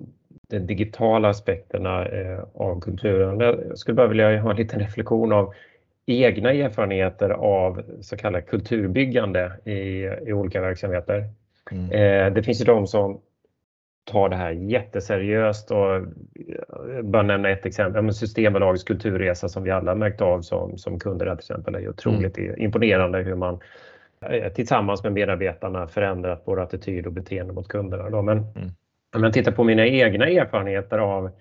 de 0.50 0.60
digitala 0.60 1.30
aspekterna 1.30 2.06
eh, 2.06 2.40
av 2.54 2.80
kulturen. 2.80 3.40
Jag 3.40 3.78
skulle 3.78 3.96
bara 3.96 4.08
vilja 4.08 4.42
ha 4.42 4.52
en 4.52 4.58
liten 4.58 4.80
reflektion 4.80 5.32
av 5.32 5.54
egna 6.12 6.53
erfarenheter 6.53 7.30
av 7.30 7.84
så 8.01 8.18
kallat 8.18 8.48
kulturbyggande 8.48 9.51
i, 9.65 10.10
i 10.27 10.34
olika 10.34 10.62
verksamheter. 10.62 11.30
Mm. 11.72 11.91
Eh, 11.91 12.34
det 12.34 12.44
finns 12.44 12.62
ju 12.62 12.65
de 12.65 12.88
som 12.88 13.22
tar 14.03 14.30
det 14.30 14.36
här 14.36 14.51
jätteseriöst 14.51 15.72
och 15.72 15.96
eh, 15.96 16.03
bara 17.03 17.24
nämna 17.24 17.50
ett 17.50 17.65
exempel, 17.65 18.13
Systembolagets 18.13 18.84
kulturresa 18.84 19.50
som 19.50 19.63
vi 19.63 19.72
alla 19.72 19.96
märkt 19.96 20.22
av 20.22 20.41
som, 20.41 20.77
som 20.77 21.00
kunder 21.00 21.25
till 21.25 21.34
exempel 21.34 21.75
är 21.75 21.89
otroligt 21.89 22.38
mm. 22.38 22.62
imponerande 22.62 23.20
hur 23.20 23.36
man 23.36 23.60
eh, 24.25 24.53
tillsammans 24.53 25.03
med 25.03 25.13
medarbetarna 25.13 25.88
förändrat 25.88 26.46
både 26.46 26.62
attityd 26.62 27.08
och 27.08 27.13
beteende 27.13 27.53
mot 27.53 27.68
kunderna. 27.68 28.10
Då. 28.10 28.22
Men 28.22 28.38
mm. 28.38 28.70
om 29.15 29.24
jag 29.24 29.34
tittar 29.34 29.51
på 29.51 29.63
mina 29.63 29.88
egna 29.88 30.27
erfarenheter 30.27 30.98
av 30.98 31.32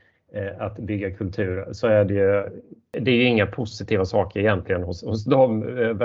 att 0.59 0.79
bygga 0.79 1.11
kultur 1.11 1.65
så 1.73 1.87
är 1.87 2.05
det 2.05 2.15
ju, 2.15 2.45
det 2.93 3.11
är 3.11 3.15
ju 3.15 3.25
inga 3.25 3.47
positiva 3.47 4.05
saker 4.05 4.41
egentligen 4.41 4.83
hos, 4.83 5.05
hos 5.05 5.25
de 5.25 5.79
eh, 5.79 5.97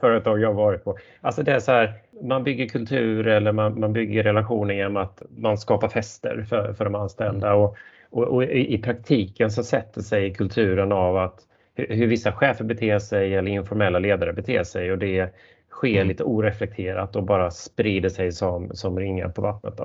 företag 0.00 0.40
jag 0.40 0.48
har 0.48 0.54
varit 0.54 0.84
på. 0.84 0.98
Alltså 1.20 1.42
det 1.42 1.52
är 1.52 1.60
så 1.60 1.72
här, 1.72 1.92
man 2.22 2.44
bygger 2.44 2.68
kultur 2.68 3.26
eller 3.26 3.52
man, 3.52 3.80
man 3.80 3.92
bygger 3.92 4.22
relationer 4.22 4.74
genom 4.74 4.96
att 4.96 5.22
man 5.30 5.58
skapar 5.58 5.88
fester 5.88 6.44
för, 6.48 6.72
för 6.72 6.84
de 6.84 6.94
anställda 6.94 7.54
och, 7.54 7.76
och, 8.10 8.24
och 8.24 8.44
i, 8.44 8.78
praktiken 8.78 9.50
så 9.50 9.62
sätter 9.62 10.00
sig 10.00 10.34
kulturen 10.34 10.92
av 10.92 11.16
att 11.16 11.40
hur 11.74 12.06
vissa 12.06 12.32
chefer 12.32 12.64
beter 12.64 12.98
sig 12.98 13.34
eller 13.34 13.50
informella 13.50 13.98
ledare 13.98 14.32
beter 14.32 14.64
sig 14.64 14.92
och 14.92 14.98
det 14.98 15.34
sker 15.70 15.96
mm. 15.96 16.08
lite 16.08 16.24
oreflekterat 16.24 17.16
och 17.16 17.22
bara 17.22 17.50
sprider 17.50 18.08
sig 18.08 18.32
som, 18.32 18.70
som 18.74 18.98
ringar 18.98 19.28
på 19.28 19.42
vattnet. 19.42 19.76
Då. 19.76 19.84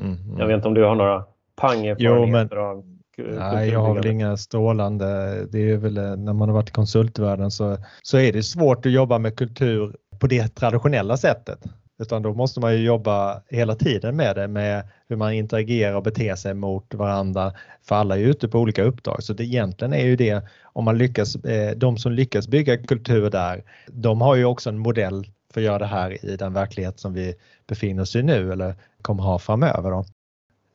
Mm, 0.00 0.12
mm. 0.12 0.38
Jag 0.38 0.46
vet 0.46 0.56
inte 0.56 0.68
om 0.68 0.74
du 0.74 0.84
har 0.84 0.94
några 0.94 1.24
pangerfarenheter 1.56 2.56
av 2.56 2.95
Nej, 3.18 3.68
jag 3.68 3.80
har 3.80 3.94
väl 3.94 4.06
inga 4.06 4.36
strålande. 4.36 5.06
Det 5.50 5.70
är 5.70 5.76
väl 5.76 5.96
eh, 5.96 6.16
när 6.16 6.32
man 6.32 6.48
har 6.48 6.54
varit 6.54 6.68
i 6.68 6.72
konsultvärlden 6.72 7.50
så, 7.50 7.78
så 8.02 8.18
är 8.18 8.32
det 8.32 8.42
svårt 8.42 8.86
att 8.86 8.92
jobba 8.92 9.18
med 9.18 9.36
kultur 9.36 9.96
på 10.18 10.26
det 10.26 10.48
traditionella 10.48 11.16
sättet. 11.16 11.58
Utan 11.98 12.22
då 12.22 12.34
måste 12.34 12.60
man 12.60 12.72
ju 12.72 12.84
jobba 12.84 13.42
hela 13.48 13.74
tiden 13.74 14.16
med 14.16 14.36
det, 14.36 14.48
med 14.48 14.88
hur 15.08 15.16
man 15.16 15.32
interagerar 15.32 15.94
och 15.94 16.02
beter 16.02 16.34
sig 16.34 16.54
mot 16.54 16.94
varandra. 16.94 17.52
För 17.82 17.94
alla 17.94 18.16
är 18.16 18.20
ute 18.20 18.48
på 18.48 18.58
olika 18.58 18.82
uppdrag. 18.82 19.22
Så 19.22 19.32
det 19.32 19.44
egentligen 19.44 19.94
är 19.94 20.04
ju 20.04 20.16
det, 20.16 20.42
om 20.62 20.84
man 20.84 20.98
lyckas, 20.98 21.36
eh, 21.36 21.76
de 21.76 21.96
som 21.96 22.12
lyckas 22.12 22.48
bygga 22.48 22.76
kultur 22.76 23.30
där, 23.30 23.64
de 23.86 24.20
har 24.20 24.34
ju 24.34 24.44
också 24.44 24.70
en 24.70 24.78
modell 24.78 25.26
för 25.52 25.60
att 25.60 25.64
göra 25.64 25.78
det 25.78 25.86
här 25.86 26.24
i 26.24 26.36
den 26.36 26.52
verklighet 26.52 27.00
som 27.00 27.14
vi 27.14 27.34
befinner 27.68 28.02
oss 28.02 28.16
i 28.16 28.22
nu 28.22 28.52
eller 28.52 28.74
kommer 29.02 29.22
ha 29.22 29.38
framöver. 29.38 29.90
Då. 29.90 30.04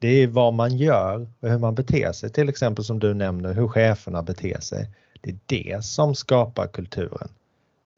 Det 0.02 0.24
är 0.24 0.28
vad 0.28 0.54
man 0.54 0.78
gör 0.78 1.28
och 1.40 1.50
hur 1.50 1.58
man 1.58 1.76
beter 1.76 2.12
sig, 2.12 2.30
till 2.30 2.50
exempel 2.50 2.86
som 2.86 3.00
du 3.00 3.14
nämner, 3.14 3.54
hur 3.54 3.68
cheferna 3.68 4.24
beter 4.24 4.60
sig. 4.60 4.90
Det 5.22 5.30
är 5.30 5.38
det 5.46 5.86
som 5.86 6.16
skapar 6.16 6.68
kulturen. 6.68 7.30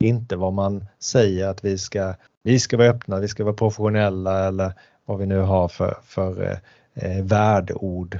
Inte 0.03 0.35
vad 0.35 0.53
man 0.53 0.85
säger 0.99 1.47
att 1.47 1.65
vi 1.65 1.77
ska, 1.77 2.15
vi 2.43 2.59
ska 2.59 2.77
vara 2.77 2.87
öppna, 2.87 3.19
vi 3.19 3.27
ska 3.27 3.43
vara 3.43 3.53
professionella 3.53 4.47
eller 4.47 4.73
vad 5.05 5.19
vi 5.19 5.25
nu 5.25 5.39
har 5.39 5.67
för, 5.67 5.97
för 6.03 6.59
eh, 6.93 7.23
värdeord. 7.23 8.19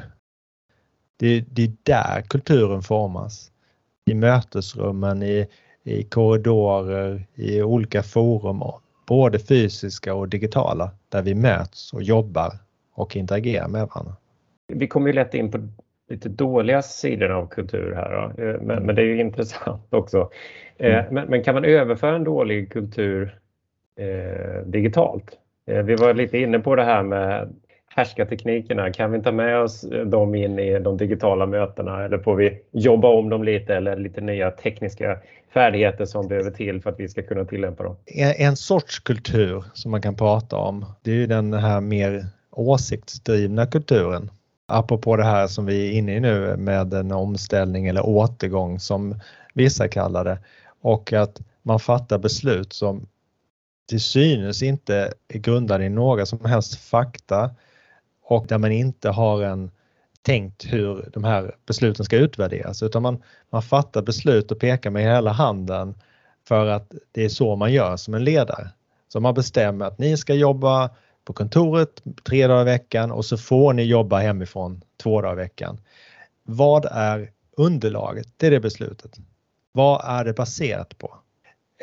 Det, 1.17 1.41
det 1.41 1.63
är 1.63 1.73
där 1.83 2.21
kulturen 2.21 2.81
formas. 2.81 3.51
I 4.05 4.13
mötesrummen, 4.13 5.23
i, 5.23 5.47
i 5.83 6.03
korridorer, 6.03 7.27
i 7.35 7.61
olika 7.61 8.03
forum, 8.03 8.61
både 9.07 9.39
fysiska 9.39 10.13
och 10.13 10.29
digitala, 10.29 10.91
där 11.09 11.21
vi 11.21 11.35
möts 11.35 11.93
och 11.93 12.03
jobbar 12.03 12.59
och 12.93 13.15
interagerar 13.15 13.67
med 13.67 13.81
varandra. 13.81 14.15
Vi 14.67 14.88
kommer 14.88 15.07
ju 15.07 15.13
lätt 15.13 15.33
in 15.33 15.51
på 15.51 15.67
lite 16.09 16.29
dåliga 16.29 16.81
sidor 16.81 17.29
av 17.29 17.47
kultur 17.47 17.93
här. 17.95 18.23
Eh, 18.38 18.62
men, 18.62 18.83
men 18.83 18.95
det 18.95 19.01
är 19.01 19.05
ju 19.05 19.19
intressant 19.19 19.88
också. 19.89 20.29
Eh, 20.77 20.93
mm. 20.93 21.13
Men, 21.13 21.29
men, 21.29 21.43
kan 21.43 21.55
man 21.55 21.65
överföra 21.65 22.15
en 22.15 22.23
dålig 22.23 22.71
kultur 22.71 23.39
eh, 23.97 24.65
digitalt? 24.65 25.38
Eh, 25.67 25.83
vi 25.83 25.95
var 25.95 26.13
lite 26.13 26.38
inne 26.38 26.59
på 26.59 26.75
det 26.75 26.83
här 26.83 27.03
med 27.03 27.55
härskarteknikerna. 27.95 28.93
Kan 28.93 29.12
vi 29.12 29.21
ta 29.21 29.31
med 29.31 29.59
oss 29.59 29.81
dem 30.05 30.35
in 30.35 30.59
i 30.59 30.79
de 30.79 30.97
digitala 30.97 31.45
mötena 31.45 32.03
eller 32.03 32.17
får 32.17 32.35
vi 32.35 32.59
jobba 32.71 33.07
om 33.07 33.29
dem 33.29 33.43
lite 33.43 33.75
eller 33.75 33.97
lite 33.97 34.21
nya 34.21 34.51
tekniska 34.51 35.17
färdigheter 35.53 36.05
som 36.05 36.27
behöver 36.27 36.51
till 36.51 36.81
för 36.81 36.89
att 36.89 37.00
vi 37.00 37.07
ska 37.07 37.21
kunna 37.21 37.45
tillämpa 37.45 37.83
dem? 37.83 37.95
En, 38.05 38.47
en 38.47 38.55
sorts 38.55 39.00
kultur 39.00 39.63
som 39.73 39.91
man 39.91 40.01
kan 40.01 40.15
prata 40.15 40.57
om, 40.57 40.85
det 41.03 41.12
är 41.12 41.15
ju 41.15 41.27
den 41.27 41.53
här 41.53 41.81
mer 41.81 42.25
åsiktsdrivna 42.55 43.65
kulturen. 43.65 44.31
Apropå 44.65 45.15
det 45.15 45.24
här 45.24 45.48
som 45.48 45.65
vi 45.65 45.88
är 45.88 45.91
inne 45.91 46.15
i 46.15 46.19
nu 46.19 46.57
med 46.57 46.93
en 46.93 47.12
omställning 47.12 47.88
eller 47.88 48.05
återgång 48.05 48.79
som 48.79 49.19
vissa 49.53 49.88
kallar 49.88 50.25
det 50.25 50.38
och 50.81 51.13
att 51.13 51.41
man 51.62 51.79
fattar 51.79 52.17
beslut 52.17 52.74
som 52.74 53.07
till 53.89 54.01
synes 54.01 54.63
inte 54.63 55.13
är 55.27 55.39
grundade 55.39 55.86
i 55.86 55.89
några 55.89 56.25
som 56.25 56.45
helst 56.45 56.75
fakta 56.75 57.51
och 58.24 58.48
där 58.48 58.57
man 58.57 58.72
inte 58.72 59.10
har 59.10 59.43
en 59.43 59.72
tänkt 60.22 60.65
hur 60.74 61.10
de 61.13 61.24
här 61.24 61.55
besluten 61.65 62.05
ska 62.05 62.17
utvärderas 62.17 62.83
utan 62.83 63.01
man, 63.01 63.24
man 63.50 63.62
fattar 63.62 64.01
beslut 64.01 64.51
och 64.51 64.60
pekar 64.60 64.89
med 64.89 65.03
hela 65.03 65.31
handen 65.31 65.95
för 66.48 66.65
att 66.65 66.93
det 67.12 67.25
är 67.25 67.29
så 67.29 67.55
man 67.55 67.74
gör 67.74 67.98
som 67.98 68.13
en 68.13 68.24
ledare. 68.24 68.69
Så 69.07 69.19
man 69.19 69.33
bestämmer 69.33 69.86
att 69.86 70.00
ni 70.00 70.17
ska 70.17 70.33
jobba 70.33 70.89
på 71.25 71.33
kontoret 71.33 72.01
tre 72.23 72.47
dagar 72.47 72.61
i 72.61 72.65
veckan 72.65 73.11
och 73.11 73.25
så 73.25 73.37
får 73.37 73.73
ni 73.73 73.83
jobba 73.83 74.19
hemifrån 74.19 74.81
två 75.03 75.21
dagar 75.21 75.33
i 75.33 75.35
veckan. 75.35 75.79
Vad 76.43 76.85
är 76.85 77.31
underlaget? 77.57 78.27
Det 78.37 78.47
är 78.47 78.51
det 78.51 78.59
beslutet. 78.59 79.17
Vad 79.71 80.01
är 80.05 80.25
det 80.25 80.33
baserat 80.33 80.97
på? 80.97 81.15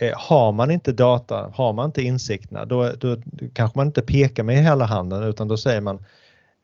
Eh, 0.00 0.12
har 0.16 0.52
man 0.52 0.70
inte 0.70 0.92
data, 0.92 1.52
har 1.54 1.72
man 1.72 1.86
inte 1.86 2.02
insikterna, 2.02 2.64
då, 2.64 2.92
då 2.92 3.16
kanske 3.52 3.78
man 3.78 3.86
inte 3.86 4.02
pekar 4.02 4.42
med 4.42 4.56
hela 4.56 4.84
handen 4.84 5.22
utan 5.22 5.48
då 5.48 5.56
säger 5.56 5.80
man 5.80 6.04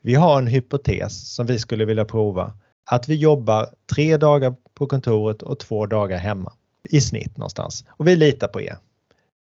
vi 0.00 0.14
har 0.14 0.38
en 0.38 0.46
hypotes 0.46 1.34
som 1.34 1.46
vi 1.46 1.58
skulle 1.58 1.84
vilja 1.84 2.04
prova. 2.04 2.52
Att 2.84 3.08
vi 3.08 3.14
jobbar 3.14 3.66
tre 3.94 4.16
dagar 4.16 4.54
på 4.74 4.86
kontoret 4.86 5.42
och 5.42 5.58
två 5.58 5.86
dagar 5.86 6.18
hemma 6.18 6.52
i 6.90 7.00
snitt 7.00 7.36
någonstans. 7.36 7.84
Och 7.88 8.06
vi 8.08 8.16
litar 8.16 8.48
på 8.48 8.60
er. 8.60 8.76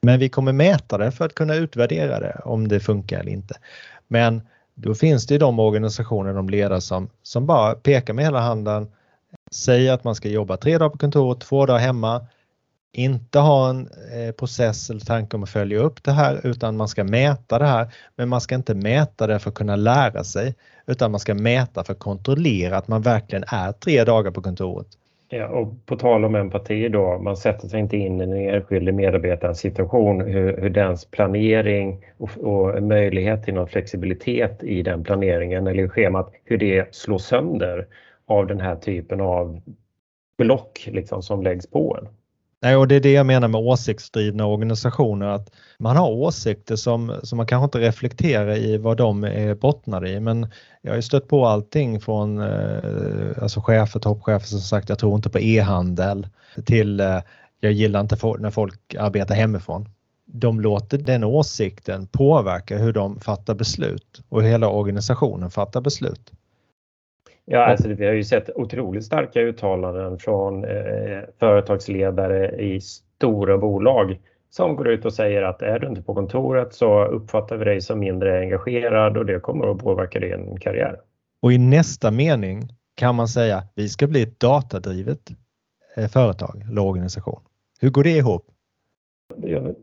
Men 0.04 0.18
vi 0.18 0.28
kommer 0.28 0.52
mäta 0.52 0.98
det 0.98 1.12
för 1.12 1.24
att 1.24 1.34
kunna 1.34 1.54
utvärdera 1.54 2.20
det 2.20 2.40
om 2.44 2.68
det 2.68 2.80
funkar 2.80 3.20
eller 3.20 3.32
inte. 3.32 3.54
Men 4.08 4.42
då 4.74 4.94
finns 4.94 5.26
det 5.26 5.34
ju 5.34 5.38
de 5.38 5.58
organisationer, 5.58 6.34
de 6.34 6.48
ledare 6.48 6.80
som, 6.80 7.08
som 7.22 7.46
bara 7.46 7.74
pekar 7.74 8.14
med 8.14 8.24
hela 8.24 8.40
handen, 8.40 8.88
säger 9.50 9.92
att 9.92 10.04
man 10.04 10.14
ska 10.14 10.28
jobba 10.28 10.56
tre 10.56 10.78
dagar 10.78 10.90
på 10.90 10.98
kontoret, 10.98 11.40
två 11.40 11.66
dagar 11.66 11.78
hemma, 11.78 12.26
inte 12.92 13.38
ha 13.38 13.70
en 13.70 13.88
eh, 14.12 14.32
process 14.32 14.90
eller 14.90 15.00
tanke 15.00 15.36
om 15.36 15.42
att 15.42 15.50
följa 15.50 15.78
upp 15.78 16.04
det 16.04 16.12
här 16.12 16.40
utan 16.46 16.76
man 16.76 16.88
ska 16.88 17.04
mäta 17.04 17.58
det 17.58 17.66
här. 17.66 17.94
Men 18.16 18.28
man 18.28 18.40
ska 18.40 18.54
inte 18.54 18.74
mäta 18.74 19.26
det 19.26 19.38
för 19.38 19.50
att 19.50 19.56
kunna 19.56 19.76
lära 19.76 20.24
sig 20.24 20.54
utan 20.86 21.10
man 21.10 21.20
ska 21.20 21.34
mäta 21.34 21.84
för 21.84 21.92
att 21.92 21.98
kontrollera 21.98 22.76
att 22.76 22.88
man 22.88 23.02
verkligen 23.02 23.44
är 23.46 23.72
tre 23.72 24.04
dagar 24.04 24.30
på 24.30 24.42
kontoret. 24.42 24.86
Ja, 25.36 25.48
och 25.48 25.86
på 25.86 25.96
tal 25.96 26.24
om 26.24 26.34
empati 26.34 26.88
då, 26.88 27.18
man 27.18 27.36
sätter 27.36 27.68
sig 27.68 27.80
inte 27.80 27.96
in 27.96 28.20
i 28.20 28.26
den 28.26 28.54
enskilde 28.54 28.92
medarbetarens 28.92 29.58
situation, 29.58 30.20
hur, 30.20 30.56
hur 30.56 30.70
dens 30.70 31.04
planering 31.04 32.06
och, 32.16 32.30
och, 32.38 32.82
möjlighet 32.82 33.42
till 33.42 33.54
någon 33.54 33.68
flexibilitet 33.68 34.62
i 34.62 34.82
den 34.82 35.04
planeringen 35.04 35.66
eller 35.66 35.84
i 35.84 35.88
schemat, 35.88 36.32
hur 36.44 36.58
det 36.58 36.94
slås 36.94 37.26
sönder 37.26 37.86
av 38.26 38.46
den 38.46 38.60
här 38.60 38.76
typen 38.76 39.20
av 39.20 39.60
block 40.38 40.88
liksom, 40.92 41.22
som 41.22 41.42
läggs 41.42 41.70
på 41.70 41.98
en. 42.00 42.08
Nej, 42.64 42.76
och 42.76 42.88
det 42.88 42.94
är 42.94 43.00
det 43.00 43.12
jag 43.12 43.26
menar 43.26 43.48
med 43.48 43.60
åsiktsdrivna 43.60 44.46
organisationer, 44.46 45.26
att 45.26 45.50
man 45.78 45.96
har 45.96 46.10
åsikter 46.10 46.76
som, 46.76 47.14
som 47.22 47.36
man 47.36 47.46
kanske 47.46 47.64
inte 47.64 47.78
reflekterar 47.78 48.56
i 48.56 48.76
vad 48.76 48.96
de 48.96 49.24
är 49.24 49.54
bottnade 49.54 50.10
i. 50.10 50.20
Men 50.20 50.46
jag 50.82 50.90
har 50.90 50.96
ju 50.96 51.02
stött 51.02 51.28
på 51.28 51.46
allting 51.46 52.00
från 52.00 52.40
eh, 52.40 53.42
alltså 53.42 53.60
chefer, 53.60 54.00
toppchefer 54.00 54.46
som 54.46 54.60
sagt 54.60 54.88
jag 54.88 54.98
tror 54.98 55.14
inte 55.14 55.30
på 55.30 55.38
e-handel 55.38 56.28
till 56.64 57.00
eh, 57.00 57.18
jag 57.60 57.72
gillar 57.72 58.00
inte 58.00 58.16
när 58.38 58.50
folk 58.50 58.94
arbetar 58.94 59.34
hemifrån. 59.34 59.88
De 60.26 60.60
låter 60.60 60.98
den 60.98 61.24
åsikten 61.24 62.06
påverka 62.06 62.78
hur 62.78 62.92
de 62.92 63.20
fattar 63.20 63.54
beslut 63.54 64.22
och 64.28 64.42
hur 64.42 64.48
hela 64.48 64.68
organisationen 64.68 65.50
fattar 65.50 65.80
beslut. 65.80 66.32
Ja, 67.46 67.64
alltså 67.64 67.88
vi 67.88 68.06
har 68.06 68.12
ju 68.12 68.24
sett 68.24 68.50
otroligt 68.54 69.04
starka 69.04 69.40
uttalanden 69.40 70.18
från 70.18 70.64
eh, 70.64 71.20
företagsledare 71.38 72.50
i 72.50 72.80
stora 72.80 73.58
bolag 73.58 74.20
som 74.50 74.76
går 74.76 74.88
ut 74.88 75.04
och 75.04 75.12
säger 75.12 75.42
att 75.42 75.62
är 75.62 75.78
du 75.78 75.88
inte 75.88 76.02
på 76.02 76.14
kontoret 76.14 76.74
så 76.74 77.04
uppfattar 77.04 77.56
vi 77.56 77.64
dig 77.64 77.80
som 77.80 77.98
mindre 77.98 78.40
engagerad 78.40 79.16
och 79.16 79.26
det 79.26 79.40
kommer 79.40 79.70
att 79.70 79.78
påverka 79.78 80.20
din 80.20 80.58
karriär. 80.60 81.00
Och 81.42 81.52
i 81.52 81.58
nästa 81.58 82.10
mening 82.10 82.62
kan 82.94 83.14
man 83.14 83.28
säga 83.28 83.62
vi 83.74 83.88
ska 83.88 84.06
bli 84.06 84.22
ett 84.22 84.40
datadrivet 84.40 85.30
eh, 85.96 86.08
företag 86.08 86.64
eller 86.70 86.82
organisation. 86.82 87.40
Hur 87.80 87.90
går 87.90 88.04
det 88.04 88.10
ihop? 88.10 88.46
Jag 89.36 89.74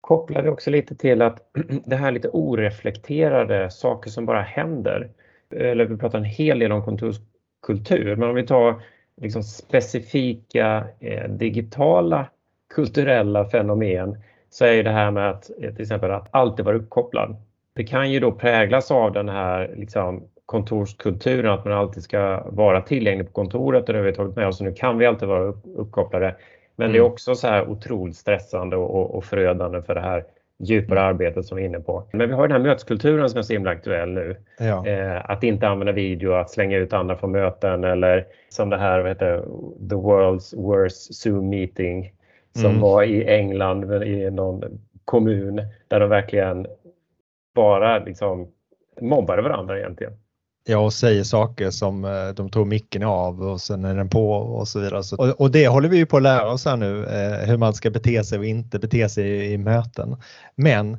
kopplar 0.00 0.42
det 0.42 0.50
också 0.50 0.70
lite 0.70 0.94
till 0.94 1.22
att 1.22 1.38
det 1.84 1.96
här 1.96 2.12
lite 2.12 2.28
oreflekterade 2.28 3.70
saker 3.70 4.10
som 4.10 4.26
bara 4.26 4.42
händer 4.42 5.10
eller 5.50 5.84
vi 5.84 5.96
pratar 5.96 6.18
en 6.18 6.24
hel 6.24 6.58
del 6.58 6.72
om 6.72 6.82
kontorskultur, 6.82 8.16
men 8.16 8.28
om 8.28 8.34
vi 8.34 8.46
tar 8.46 8.82
liksom 9.20 9.42
specifika 9.42 10.84
eh, 11.00 11.30
digitala 11.30 12.26
kulturella 12.74 13.44
fenomen 13.44 14.16
så 14.50 14.64
är 14.64 14.82
det 14.82 14.90
här 14.90 15.10
med 15.10 15.30
att 15.30 15.50
eh, 15.62 15.72
till 15.72 15.82
exempel 15.82 16.10
att 16.10 16.28
alltid 16.30 16.64
vara 16.64 16.76
uppkopplad. 16.76 17.36
Det 17.74 17.84
kan 17.84 18.10
ju 18.10 18.20
då 18.20 18.32
präglas 18.32 18.90
av 18.90 19.12
den 19.12 19.28
här 19.28 19.74
liksom, 19.76 20.22
kontorskulturen, 20.46 21.52
att 21.52 21.64
man 21.64 21.74
alltid 21.74 22.02
ska 22.02 22.42
vara 22.50 22.80
tillgänglig 22.80 23.26
på 23.26 23.32
kontoret 23.32 23.88
och 23.88 23.92
det 23.92 23.98
har 23.98 24.06
vi 24.06 24.12
tagit 24.12 24.36
med 24.36 24.46
oss. 24.46 24.60
Nu 24.60 24.72
kan 24.72 24.98
vi 24.98 25.06
alltid 25.06 25.28
vara 25.28 25.54
uppkopplade. 25.76 26.36
Men 26.76 26.84
mm. 26.84 26.92
det 26.92 26.98
är 26.98 27.00
mm. 27.00 27.12
också 27.12 27.34
så 27.34 27.46
här 27.46 27.68
otroligt 27.68 28.16
stressande 28.16 28.76
och, 28.76 29.14
och 29.14 29.24
förödande 29.24 29.82
för 29.82 29.94
det 29.94 30.00
här 30.00 30.24
djupare 30.60 31.00
arbetet 31.00 31.46
som 31.46 31.56
vi 31.56 31.62
är 31.62 31.66
inne 31.66 31.80
på. 31.80 32.04
Men 32.12 32.28
vi 32.28 32.34
har 32.34 32.48
den 32.48 32.56
här 32.56 32.68
möteskulturen 32.68 33.30
som 33.30 33.38
är 33.38 33.42
så 33.42 33.52
himla 33.52 33.70
aktuell 33.70 34.08
nu. 34.08 34.36
Ja. 34.58 34.86
Eh, 34.86 35.30
att 35.30 35.42
inte 35.42 35.68
använda 35.68 35.92
video, 35.92 36.32
att 36.32 36.50
slänga 36.50 36.76
ut 36.76 36.92
andra 36.92 37.16
från 37.16 37.32
möten 37.32 37.84
eller 37.84 38.26
som 38.48 38.70
det 38.70 38.78
här, 38.78 39.00
vad 39.00 39.08
heter 39.08 39.40
The 39.88 39.94
World's 39.94 40.56
Worst 40.56 41.14
Zoom 41.14 41.48
Meeting 41.48 42.12
som 42.52 42.70
mm. 42.70 42.80
var 42.80 43.02
i 43.02 43.24
England 43.24 44.02
i 44.02 44.30
någon 44.30 44.80
kommun 45.04 45.62
där 45.88 46.00
de 46.00 46.08
verkligen 46.08 46.66
bara 47.54 47.98
liksom 47.98 48.48
mobbade 49.00 49.42
varandra 49.42 49.78
egentligen. 49.78 50.12
Ja, 50.64 50.78
och 50.78 50.92
säger 50.92 51.24
saker 51.24 51.70
som 51.70 52.04
eh, 52.04 52.28
de 52.28 52.50
tror 52.50 52.64
micken 52.64 53.02
är 53.02 53.06
av 53.06 53.42
och 53.42 53.60
sen 53.60 53.84
är 53.84 53.94
den 53.94 54.08
på 54.08 54.32
och 54.32 54.68
så 54.68 54.80
vidare. 54.80 55.02
Och, 55.18 55.40
och 55.40 55.50
det 55.50 55.68
håller 55.68 55.88
vi 55.88 55.96
ju 55.96 56.06
på 56.06 56.16
att 56.16 56.22
lära 56.22 56.52
oss 56.52 56.64
här 56.64 56.76
nu, 56.76 57.06
eh, 57.06 57.48
hur 57.48 57.56
man 57.56 57.74
ska 57.74 57.90
bete 57.90 58.24
sig 58.24 58.38
och 58.38 58.44
inte 58.44 58.78
bete 58.78 59.08
sig 59.08 59.30
i, 59.30 59.52
i 59.52 59.58
möten. 59.58 60.16
Men 60.54 60.96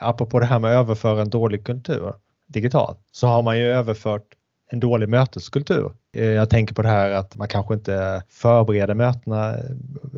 apropå 0.00 0.40
det 0.40 0.46
här 0.46 0.58
med 0.58 0.70
att 0.70 0.84
överföra 0.84 1.22
en 1.22 1.30
dålig 1.30 1.66
kultur 1.66 2.12
digitalt 2.46 2.98
så 3.12 3.26
har 3.26 3.42
man 3.42 3.58
ju 3.58 3.64
överfört 3.64 4.34
en 4.72 4.80
dålig 4.80 5.08
möteskultur. 5.08 5.92
Eh, 6.16 6.24
jag 6.24 6.50
tänker 6.50 6.74
på 6.74 6.82
det 6.82 6.88
här 6.88 7.10
att 7.10 7.36
man 7.36 7.48
kanske 7.48 7.74
inte 7.74 8.22
förbereder 8.28 8.94
mötena 8.94 9.56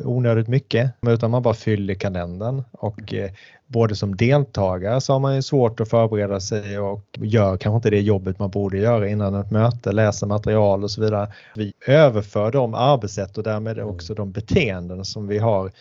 onödigt 0.03 0.47
mycket 0.47 0.91
utan 1.07 1.31
man 1.31 1.41
bara 1.41 1.53
fyller 1.53 1.93
kalendern 1.93 2.63
och 2.71 3.13
eh, 3.13 3.31
både 3.67 3.95
som 3.95 4.15
deltagare 4.15 5.01
så 5.01 5.13
har 5.13 5.19
man 5.19 5.35
ju 5.35 5.41
svårt 5.41 5.79
att 5.79 5.89
förbereda 5.89 6.39
sig 6.39 6.79
och 6.79 7.05
gör 7.19 7.57
kanske 7.57 7.75
inte 7.75 7.89
det 7.89 8.01
jobbet 8.01 8.39
man 8.39 8.49
borde 8.49 8.77
göra 8.77 9.09
innan 9.09 9.35
ett 9.35 9.51
möte, 9.51 9.91
läsa 9.91 10.25
material 10.25 10.83
och 10.83 10.91
så 10.91 11.01
vidare. 11.01 11.27
Vi 11.55 11.73
överför 11.87 12.51
de 12.51 12.73
arbetssätt 12.73 13.37
och 13.37 13.43
därmed 13.43 13.79
också 13.79 14.13
de 14.13 14.31
beteenden 14.31 15.05
som 15.05 15.27
vi 15.27 15.37
har 15.37 15.71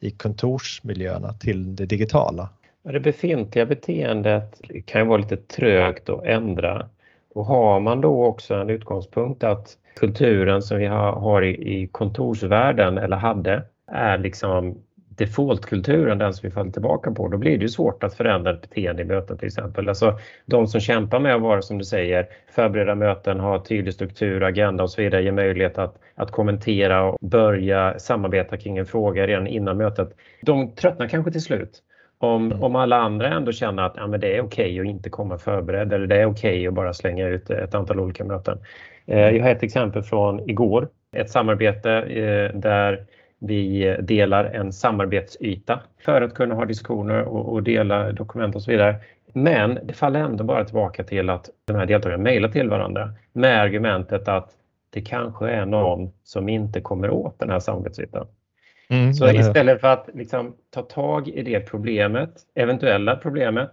i 0.00 0.10
kontorsmiljöerna 0.10 1.32
till 1.32 1.76
det 1.76 1.86
digitala. 1.86 2.48
Det 2.84 3.00
befintliga 3.00 3.66
beteendet 3.66 4.60
kan 4.86 5.00
ju 5.00 5.06
vara 5.06 5.18
lite 5.18 5.36
trögt 5.36 6.08
att 6.08 6.24
ändra 6.24 6.88
och 7.34 7.46
har 7.46 7.80
man 7.80 8.00
då 8.00 8.24
också 8.24 8.54
en 8.54 8.70
utgångspunkt 8.70 9.44
att 9.44 9.78
kulturen 9.96 10.62
som 10.62 10.78
vi 10.78 10.86
har 10.86 11.44
i 11.44 11.88
kontorsvärlden 11.92 12.98
eller 12.98 13.16
hade 13.16 13.62
är 13.86 14.18
liksom 14.18 14.78
defaultkulturen, 15.16 16.18
den 16.18 16.34
som 16.34 16.48
vi 16.48 16.54
faller 16.54 16.70
tillbaka 16.70 17.10
på, 17.10 17.28
då 17.28 17.38
blir 17.38 17.58
det 17.58 17.62
ju 17.62 17.68
svårt 17.68 18.04
att 18.04 18.14
förändra 18.14 18.50
ett 18.52 18.60
beteende 18.60 19.02
i 19.02 19.04
möten 19.04 19.38
till 19.38 19.46
exempel. 19.46 19.88
Alltså 19.88 20.18
de 20.46 20.66
som 20.66 20.80
kämpar 20.80 21.20
med 21.20 21.34
att 21.34 21.42
vara, 21.42 21.62
som 21.62 21.78
du 21.78 21.84
säger, 21.84 22.28
förbereda 22.54 22.94
möten, 22.94 23.40
ha 23.40 23.64
tydlig 23.64 23.94
struktur, 23.94 24.42
agenda 24.42 24.82
och 24.82 24.90
så 24.90 25.02
vidare, 25.02 25.22
ge 25.22 25.32
möjlighet 25.32 25.78
att, 25.78 25.94
att 26.14 26.30
kommentera 26.30 27.04
och 27.04 27.18
börja 27.20 27.98
samarbeta 27.98 28.56
kring 28.56 28.78
en 28.78 28.86
fråga 28.86 29.26
redan 29.26 29.46
innan 29.46 29.76
mötet. 29.76 30.16
De 30.42 30.74
tröttnar 30.74 31.08
kanske 31.08 31.32
till 31.32 31.42
slut. 31.42 31.82
Om, 32.22 32.46
mm. 32.46 32.62
om 32.62 32.76
alla 32.76 32.96
andra 32.96 33.28
ändå 33.28 33.52
känner 33.52 33.82
att 33.82 33.94
ja, 33.96 34.06
men 34.06 34.20
det 34.20 34.36
är 34.36 34.40
okej 34.40 34.66
okay 34.66 34.80
att 34.80 34.86
inte 34.86 35.10
komma 35.10 35.38
förberedd 35.38 35.92
eller 35.92 36.06
det 36.06 36.16
är 36.16 36.26
okej 36.26 36.50
okay 36.50 36.66
att 36.66 36.74
bara 36.74 36.94
slänga 36.94 37.28
ut 37.28 37.50
ett 37.50 37.74
antal 37.74 38.00
olika 38.00 38.24
möten. 38.24 38.58
Eh, 39.06 39.18
jag 39.18 39.42
har 39.42 39.50
ett 39.50 39.62
exempel 39.62 40.02
från 40.02 40.50
igår, 40.50 40.88
ett 41.16 41.30
samarbete 41.30 41.90
eh, 41.92 42.58
där 42.58 43.06
vi 43.38 43.96
delar 44.00 44.44
en 44.44 44.72
samarbetsyta 44.72 45.80
för 46.04 46.22
att 46.22 46.34
kunna 46.34 46.54
ha 46.54 46.64
diskussioner 46.64 47.22
och, 47.22 47.52
och 47.52 47.62
dela 47.62 48.12
dokument 48.12 48.54
och 48.54 48.62
så 48.62 48.70
vidare. 48.70 48.96
Men 49.32 49.78
det 49.82 49.92
faller 49.92 50.20
ändå 50.20 50.44
bara 50.44 50.64
tillbaka 50.64 51.04
till 51.04 51.30
att 51.30 51.50
de 51.64 51.76
här 51.76 51.86
deltagarna 51.86 52.22
mejlar 52.22 52.48
till 52.48 52.68
varandra 52.68 53.12
med 53.32 53.60
argumentet 53.60 54.28
att 54.28 54.50
det 54.90 55.00
kanske 55.00 55.48
är 55.48 55.66
någon 55.66 56.12
som 56.24 56.48
inte 56.48 56.80
kommer 56.80 57.10
åt 57.10 57.38
den 57.38 57.50
här 57.50 57.60
samarbetsytan. 57.60 58.26
Mm, 58.92 59.14
så 59.14 59.30
istället 59.30 59.80
för 59.80 59.88
att 59.88 60.08
liksom 60.14 60.54
ta 60.70 60.82
tag 60.82 61.28
i 61.28 61.42
det 61.42 61.60
problemet, 61.60 62.30
eventuella 62.54 63.16
problemet, 63.16 63.70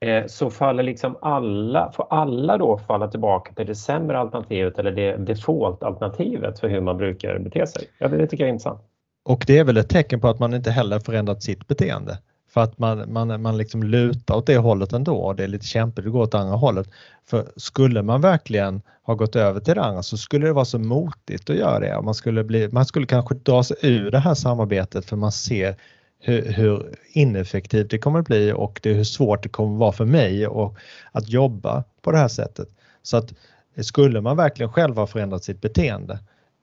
eh, 0.00 0.26
så 0.26 0.50
faller 0.50 0.82
liksom 0.82 1.16
alla, 1.22 1.92
får 1.92 2.06
alla 2.10 2.58
då 2.58 2.78
falla 2.78 3.08
tillbaka 3.08 3.52
till 3.52 3.66
det 3.66 3.74
sämre 3.74 4.18
alternativet 4.18 4.78
eller 4.78 4.92
det 4.92 5.16
default-alternativet 5.16 6.60
för 6.60 6.68
hur 6.68 6.80
man 6.80 6.96
brukar 6.96 7.38
bete 7.38 7.66
sig. 7.66 7.82
Ja, 7.98 8.08
det 8.08 8.26
tycker 8.26 8.44
jag 8.44 8.48
är 8.48 8.52
intressant. 8.52 8.80
Och 9.24 9.44
det 9.46 9.58
är 9.58 9.64
väl 9.64 9.76
ett 9.76 9.88
tecken 9.88 10.20
på 10.20 10.28
att 10.28 10.38
man 10.38 10.54
inte 10.54 10.70
heller 10.70 10.98
förändrat 10.98 11.42
sitt 11.42 11.68
beteende. 11.68 12.18
För 12.48 12.60
att 12.60 12.78
man, 12.78 13.12
man, 13.12 13.42
man 13.42 13.56
liksom 13.56 13.82
lutar 13.82 14.34
åt 14.34 14.46
det 14.46 14.56
hållet 14.56 14.92
ändå 14.92 15.16
och 15.16 15.36
det 15.36 15.44
är 15.44 15.48
lite 15.48 15.66
kämpigt 15.66 16.06
att 16.06 16.12
gå 16.12 16.22
åt 16.22 16.34
andra 16.34 16.56
hållet. 16.56 16.88
För 17.26 17.46
skulle 17.56 18.02
man 18.02 18.20
verkligen 18.20 18.82
ha 19.02 19.14
gått 19.14 19.36
över 19.36 19.60
till 19.60 19.74
det 19.74 19.82
andra 19.82 20.02
så 20.02 20.16
skulle 20.16 20.46
det 20.46 20.52
vara 20.52 20.64
så 20.64 20.78
motigt 20.78 21.50
att 21.50 21.56
göra 21.56 21.80
det. 21.80 22.02
Man 22.02 22.14
skulle, 22.14 22.44
bli, 22.44 22.68
man 22.72 22.86
skulle 22.86 23.06
kanske 23.06 23.34
dra 23.34 23.62
sig 23.62 23.76
ur 23.82 24.10
det 24.10 24.18
här 24.18 24.34
samarbetet 24.34 25.04
för 25.04 25.16
man 25.16 25.32
ser 25.32 25.76
hur, 26.20 26.52
hur 26.52 26.94
ineffektivt 27.12 27.90
det 27.90 27.98
kommer 27.98 28.18
att 28.18 28.26
bli 28.26 28.52
och 28.52 28.80
det 28.82 28.92
hur 28.92 29.04
svårt 29.04 29.42
det 29.42 29.48
kommer 29.48 29.74
att 29.74 29.80
vara 29.80 29.92
för 29.92 30.04
mig 30.04 30.46
och 30.46 30.76
att 31.12 31.28
jobba 31.28 31.84
på 32.02 32.12
det 32.12 32.18
här 32.18 32.28
sättet. 32.28 32.68
Så 33.02 33.16
att 33.16 33.32
skulle 33.80 34.20
man 34.20 34.36
verkligen 34.36 34.72
själv 34.72 34.96
ha 34.96 35.06
förändrat 35.06 35.44
sitt 35.44 35.60
beteende 35.60 36.18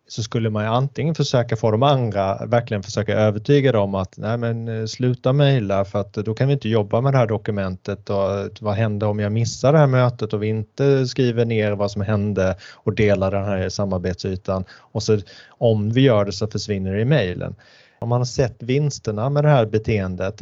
så 0.08 0.24
skulle 0.24 0.50
man 0.50 0.64
ju 0.64 0.70
antingen 0.70 1.16
försöka 1.16 1.56
få 1.56 1.72
de 1.72 1.84
andra, 1.84 2.46
verkligen 2.46 2.84
försöka 2.84 3.14
övertyga 3.14 3.72
dem 3.72 3.96
att 3.96 4.18
nej 4.18 4.38
men 4.38 4.68
eh, 4.68 4.86
sluta 4.86 5.34
mejla 5.34 5.86
för 5.86 6.00
att 6.00 6.18
eh, 6.18 6.24
då 6.24 6.34
kan 6.34 6.48
vi 6.48 6.54
inte 6.54 6.70
jobba 6.70 7.02
med 7.02 7.14
det 7.14 7.18
här 7.18 7.28
dokumentet 7.28 8.10
och 8.10 8.40
eh, 8.40 8.48
vad 8.60 8.74
händer 8.74 9.08
om 9.08 9.20
jag 9.20 9.32
missar 9.32 9.74
det 9.74 9.80
här 9.80 9.88
mötet 9.88 10.34
och 10.34 10.44
vi 10.44 10.48
inte 10.48 11.08
skriver 11.08 11.46
ner 11.46 11.72
vad 11.72 11.92
som 11.92 12.02
hände 12.02 12.56
och 12.74 12.94
delar 12.94 13.32
den 13.32 13.46
här 13.46 13.70
samarbetsytan 13.70 14.66
och 14.80 15.04
så 15.04 15.20
om 15.48 15.90
vi 15.90 16.02
gör 16.02 16.26
det 16.26 16.32
så 16.32 16.48
försvinner 16.48 16.94
det 16.94 17.02
i 17.02 17.06
mejlen. 17.06 17.56
Om 18.00 18.10
man 18.10 18.20
har 18.20 18.26
sett 18.26 18.64
vinsterna 18.64 19.30
med 19.30 19.44
det 19.44 19.50
här 19.50 19.66
beteendet, 19.66 20.42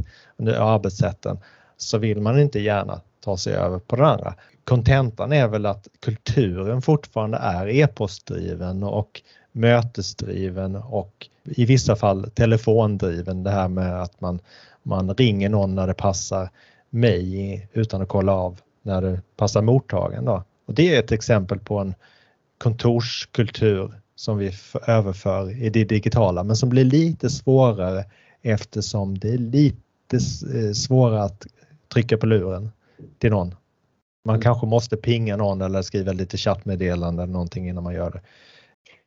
arbetssätten, 0.57 1.39
så 1.77 1.97
vill 1.97 2.21
man 2.21 2.39
inte 2.39 2.59
gärna 2.59 3.01
ta 3.23 3.37
sig 3.37 3.53
över 3.53 3.79
på 3.79 3.95
det 3.95 4.07
andra. 4.07 4.33
Kontentan 4.63 5.31
är 5.31 5.47
väl 5.47 5.65
att 5.65 5.87
kulturen 5.99 6.81
fortfarande 6.81 7.37
är 7.37 7.67
e-postdriven 7.67 8.83
och 8.83 9.21
mötesdriven 9.53 10.75
och 10.75 11.29
i 11.43 11.65
vissa 11.65 11.95
fall 11.95 12.29
telefondriven. 12.31 13.43
Det 13.43 13.51
här 13.51 13.67
med 13.67 14.01
att 14.01 14.21
man, 14.21 14.39
man 14.83 15.13
ringer 15.13 15.49
någon 15.49 15.75
när 15.75 15.87
det 15.87 15.93
passar 15.93 16.49
mig 16.89 17.67
utan 17.73 18.01
att 18.01 18.09
kolla 18.09 18.33
av 18.33 18.59
när 18.81 19.01
det 19.01 19.21
passar 19.37 19.61
mottagaren. 19.61 20.25
Då. 20.25 20.43
Och 20.65 20.73
det 20.73 20.95
är 20.95 20.99
ett 20.99 21.11
exempel 21.11 21.59
på 21.59 21.77
en 21.79 21.93
kontorskultur 22.57 23.93
som 24.15 24.37
vi 24.37 24.51
överför 24.87 25.63
i 25.63 25.69
det 25.69 25.83
digitala 25.83 26.43
men 26.43 26.55
som 26.55 26.69
blir 26.69 26.85
lite 26.85 27.29
svårare 27.29 28.05
eftersom 28.41 29.17
det 29.17 29.33
är 29.33 29.37
lite 29.37 30.15
eh, 30.55 30.71
svårare 30.73 31.23
att 31.23 31.47
trycka 31.93 32.17
på 32.17 32.25
luren 32.25 32.71
till 33.19 33.31
någon. 33.31 33.55
Man 34.25 34.35
mm. 34.35 34.41
kanske 34.41 34.67
måste 34.67 34.97
pinga 34.97 35.37
någon 35.37 35.61
eller 35.61 35.81
skriva 35.81 36.11
lite 36.11 36.37
chattmeddelande 36.37 37.23
eller 37.23 37.33
någonting 37.33 37.69
innan 37.69 37.83
man 37.83 37.93
gör 37.93 38.11
det. 38.11 38.21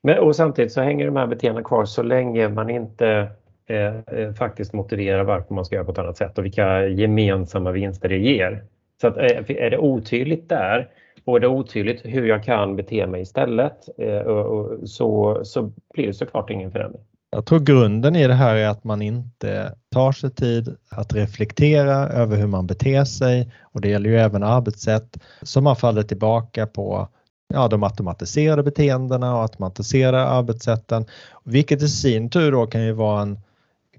Men, 0.07 0.19
och 0.19 0.37
samtidigt 0.37 0.73
så 0.73 0.81
hänger 0.81 1.07
de 1.07 1.17
här 1.17 1.27
beteendena 1.27 1.65
kvar 1.65 1.85
så 1.85 2.03
länge 2.03 2.49
man 2.49 2.71
inte 2.71 3.29
eh, 3.67 3.97
eh, 3.97 4.33
faktiskt 4.33 4.73
motiverar 4.73 5.25
varför 5.25 5.55
man 5.55 5.65
ska 5.65 5.75
göra 5.75 5.85
på 5.85 5.93
ett 5.93 5.99
annat 5.99 6.17
sätt 6.17 6.39
och 6.39 6.45
vilka 6.45 6.87
gemensamma 6.87 7.71
vinster 7.71 8.09
det 8.09 8.19
ger. 8.19 8.65
Så 9.01 9.07
att, 9.07 9.17
eh, 9.17 9.57
är 9.57 9.71
det 9.71 9.79
otydligt 9.79 10.49
där 10.49 10.89
och 11.25 11.37
är 11.37 11.41
det 11.41 11.49
otydligt 11.49 12.01
hur 12.05 12.27
jag 12.27 12.45
kan 12.45 12.77
bete 12.77 13.07
mig 13.07 13.23
istället 13.23 13.89
eh, 13.99 14.19
och, 14.19 14.47
och, 14.47 14.89
så, 14.89 15.41
så 15.45 15.73
blir 15.95 16.07
det 16.07 16.15
såklart 16.15 16.51
ingen 16.51 16.73
förändring. 16.73 17.03
Jag 17.31 17.47
tror 17.47 17.61
grunden 17.61 18.17
i 18.17 18.27
det 18.27 18.35
här 18.35 18.57
är 18.57 18.69
att 18.69 18.85
man 18.85 19.03
inte 19.03 19.75
tar 19.93 20.13
sig 20.13 20.31
tid 20.31 20.77
att 20.91 21.15
reflektera 21.15 21.95
över 21.95 22.37
hur 22.37 22.47
man 22.47 22.67
beter 22.67 23.05
sig 23.05 23.53
och 23.63 23.81
det 23.81 23.89
gäller 23.89 24.11
ju 24.11 24.17
även 24.17 24.43
arbetssätt 24.43 25.19
som 25.43 25.65
man 25.65 25.77
faller 25.77 26.03
tillbaka 26.03 26.67
på 26.67 27.09
ja, 27.49 27.69
de 27.69 27.83
automatiserade 27.83 28.63
beteendena 28.63 29.35
och 29.35 29.43
automatiserar 29.43 30.39
arbetssätten, 30.39 31.05
vilket 31.45 31.83
i 31.83 31.89
sin 31.89 32.31
tur 32.31 32.53
då 32.53 32.67
kan 32.67 32.85
ju 32.85 32.93
vara 32.93 33.23
en 33.23 33.39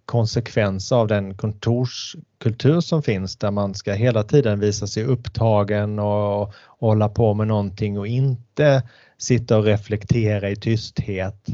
konsekvens 0.05 0.91
av 0.91 1.07
den 1.07 1.33
kontorskultur 1.33 2.81
som 2.81 3.03
finns 3.03 3.35
där 3.35 3.51
man 3.51 3.75
ska 3.75 3.93
hela 3.93 4.23
tiden 4.23 4.59
visa 4.59 4.87
sig 4.87 5.03
upptagen 5.03 5.99
och, 5.99 6.41
och 6.41 6.53
hålla 6.79 7.09
på 7.09 7.33
med 7.33 7.47
någonting 7.47 7.99
och 7.99 8.07
inte 8.07 8.83
sitta 9.17 9.57
och 9.57 9.63
reflektera 9.63 10.49
i 10.49 10.55
tysthet 10.55 11.47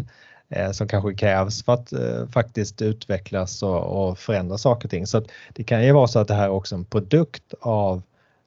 eh, 0.49 0.71
som 0.71 0.87
kanske 0.87 1.13
krävs 1.13 1.63
för 1.63 1.73
att 1.73 1.93
eh, 1.93 2.27
faktiskt 2.33 2.81
utvecklas 2.81 3.63
och, 3.63 4.09
och 4.09 4.19
förändra 4.19 4.57
saker 4.57 4.87
och 4.87 4.91
ting. 4.91 5.07
Så 5.07 5.23
det 5.53 5.63
kan 5.63 5.85
ju 5.85 5.91
vara 5.91 6.07
så 6.07 6.19
att 6.19 6.27
det 6.27 6.33
här 6.33 6.45
är 6.45 6.49
också 6.49 6.75
en 6.75 6.85
produkt 6.85 7.53
av 7.61 8.01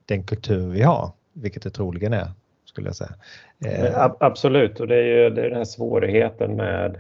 den 0.07 0.23
kultur 0.25 0.69
vi 0.69 0.83
har, 0.83 1.11
vilket 1.33 1.63
det 1.63 1.71
troligen 1.71 2.13
är 2.13 2.31
skulle 2.77 2.89
jag 2.89 2.97
säga. 2.97 3.15
Eh. 3.65 4.11
Absolut, 4.21 4.81
och 4.81 4.89
det 4.89 4.97
är 4.97 5.03
ju 5.03 5.31
det 5.31 5.43
är 5.43 5.49
den 5.49 5.57
här 5.57 5.65
svårigheten 5.65 6.57
med 6.57 6.99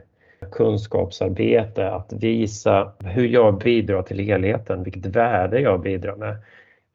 kunskapsarbete, 0.52 1.90
att 1.90 2.12
visa 2.12 2.92
hur 3.04 3.28
jag 3.28 3.58
bidrar 3.58 4.02
till 4.02 4.18
helheten, 4.18 4.82
vilket 4.82 5.06
värde 5.06 5.60
jag 5.60 5.80
bidrar 5.80 6.16
med. 6.16 6.36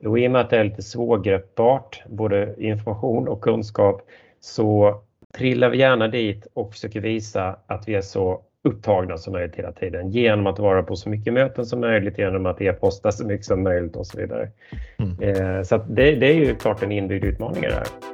Och 0.05 0.19
I 0.19 0.27
och 0.27 0.31
med 0.31 0.41
att 0.41 0.49
det 0.49 0.57
är 0.57 0.63
lite 0.63 0.81
svårgreppbart, 0.81 2.03
både 2.07 2.55
information 2.57 3.27
och 3.27 3.41
kunskap, 3.41 4.01
så 4.39 5.01
trillar 5.37 5.69
vi 5.69 5.77
gärna 5.77 6.07
dit 6.07 6.47
och 6.53 6.71
försöker 6.71 6.99
visa 6.99 7.55
att 7.67 7.87
vi 7.87 7.95
är 7.95 8.01
så 8.01 8.41
upptagna 8.63 9.17
som 9.17 9.33
möjligt 9.33 9.55
hela 9.55 9.71
tiden 9.71 10.09
genom 10.09 10.47
att 10.47 10.59
vara 10.59 10.83
på 10.83 10.95
så 10.95 11.09
mycket 11.09 11.33
möten 11.33 11.65
som 11.65 11.79
möjligt, 11.79 12.17
genom 12.17 12.45
att 12.45 12.61
e-posta 12.61 13.11
så 13.11 13.25
mycket 13.25 13.45
som 13.45 13.63
möjligt 13.63 13.95
och 13.95 14.07
så 14.07 14.17
vidare. 14.17 14.49
Mm. 14.97 15.19
Eh, 15.19 15.63
så 15.63 15.77
det, 15.77 16.15
det, 16.15 16.27
är 16.27 16.35
ju 16.35 16.55
klart 16.55 16.83
en 16.83 16.91
inbyggd 16.91 17.25
utmaning 17.25 17.63
i 17.63 17.67
det 17.67 17.73
här. 17.73 18.10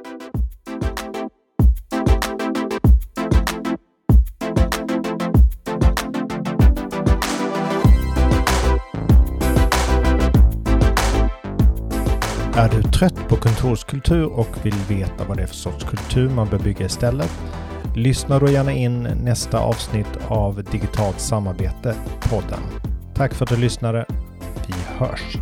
Är 12.58 12.68
du 12.68 12.82
trött 12.82 13.28
på 13.28 13.36
kontorskultur 13.36 14.26
och 14.26 14.66
vill 14.66 14.74
veta 14.88 15.24
vad 15.28 15.36
det 15.36 15.42
är 15.42 15.46
för 15.46 15.54
sorts 15.54 15.84
kultur 15.84 16.28
man 16.30 16.48
bör 16.48 16.58
bygga 16.58 16.86
istället? 16.86 17.30
Lyssna 17.96 18.38
då 18.38 18.48
gärna 18.48 18.72
in 18.72 19.02
nästa 19.02 19.58
avsnitt 19.58 20.18
av 20.28 20.64
Digitalt 20.64 21.20
samarbete 21.20 21.94
podden. 22.20 22.60
Tack 23.14 23.34
för 23.34 23.44
att 23.44 23.50
du 23.50 23.56
lyssnade. 23.56 24.06
Vi 24.66 24.74
hörs! 24.98 25.36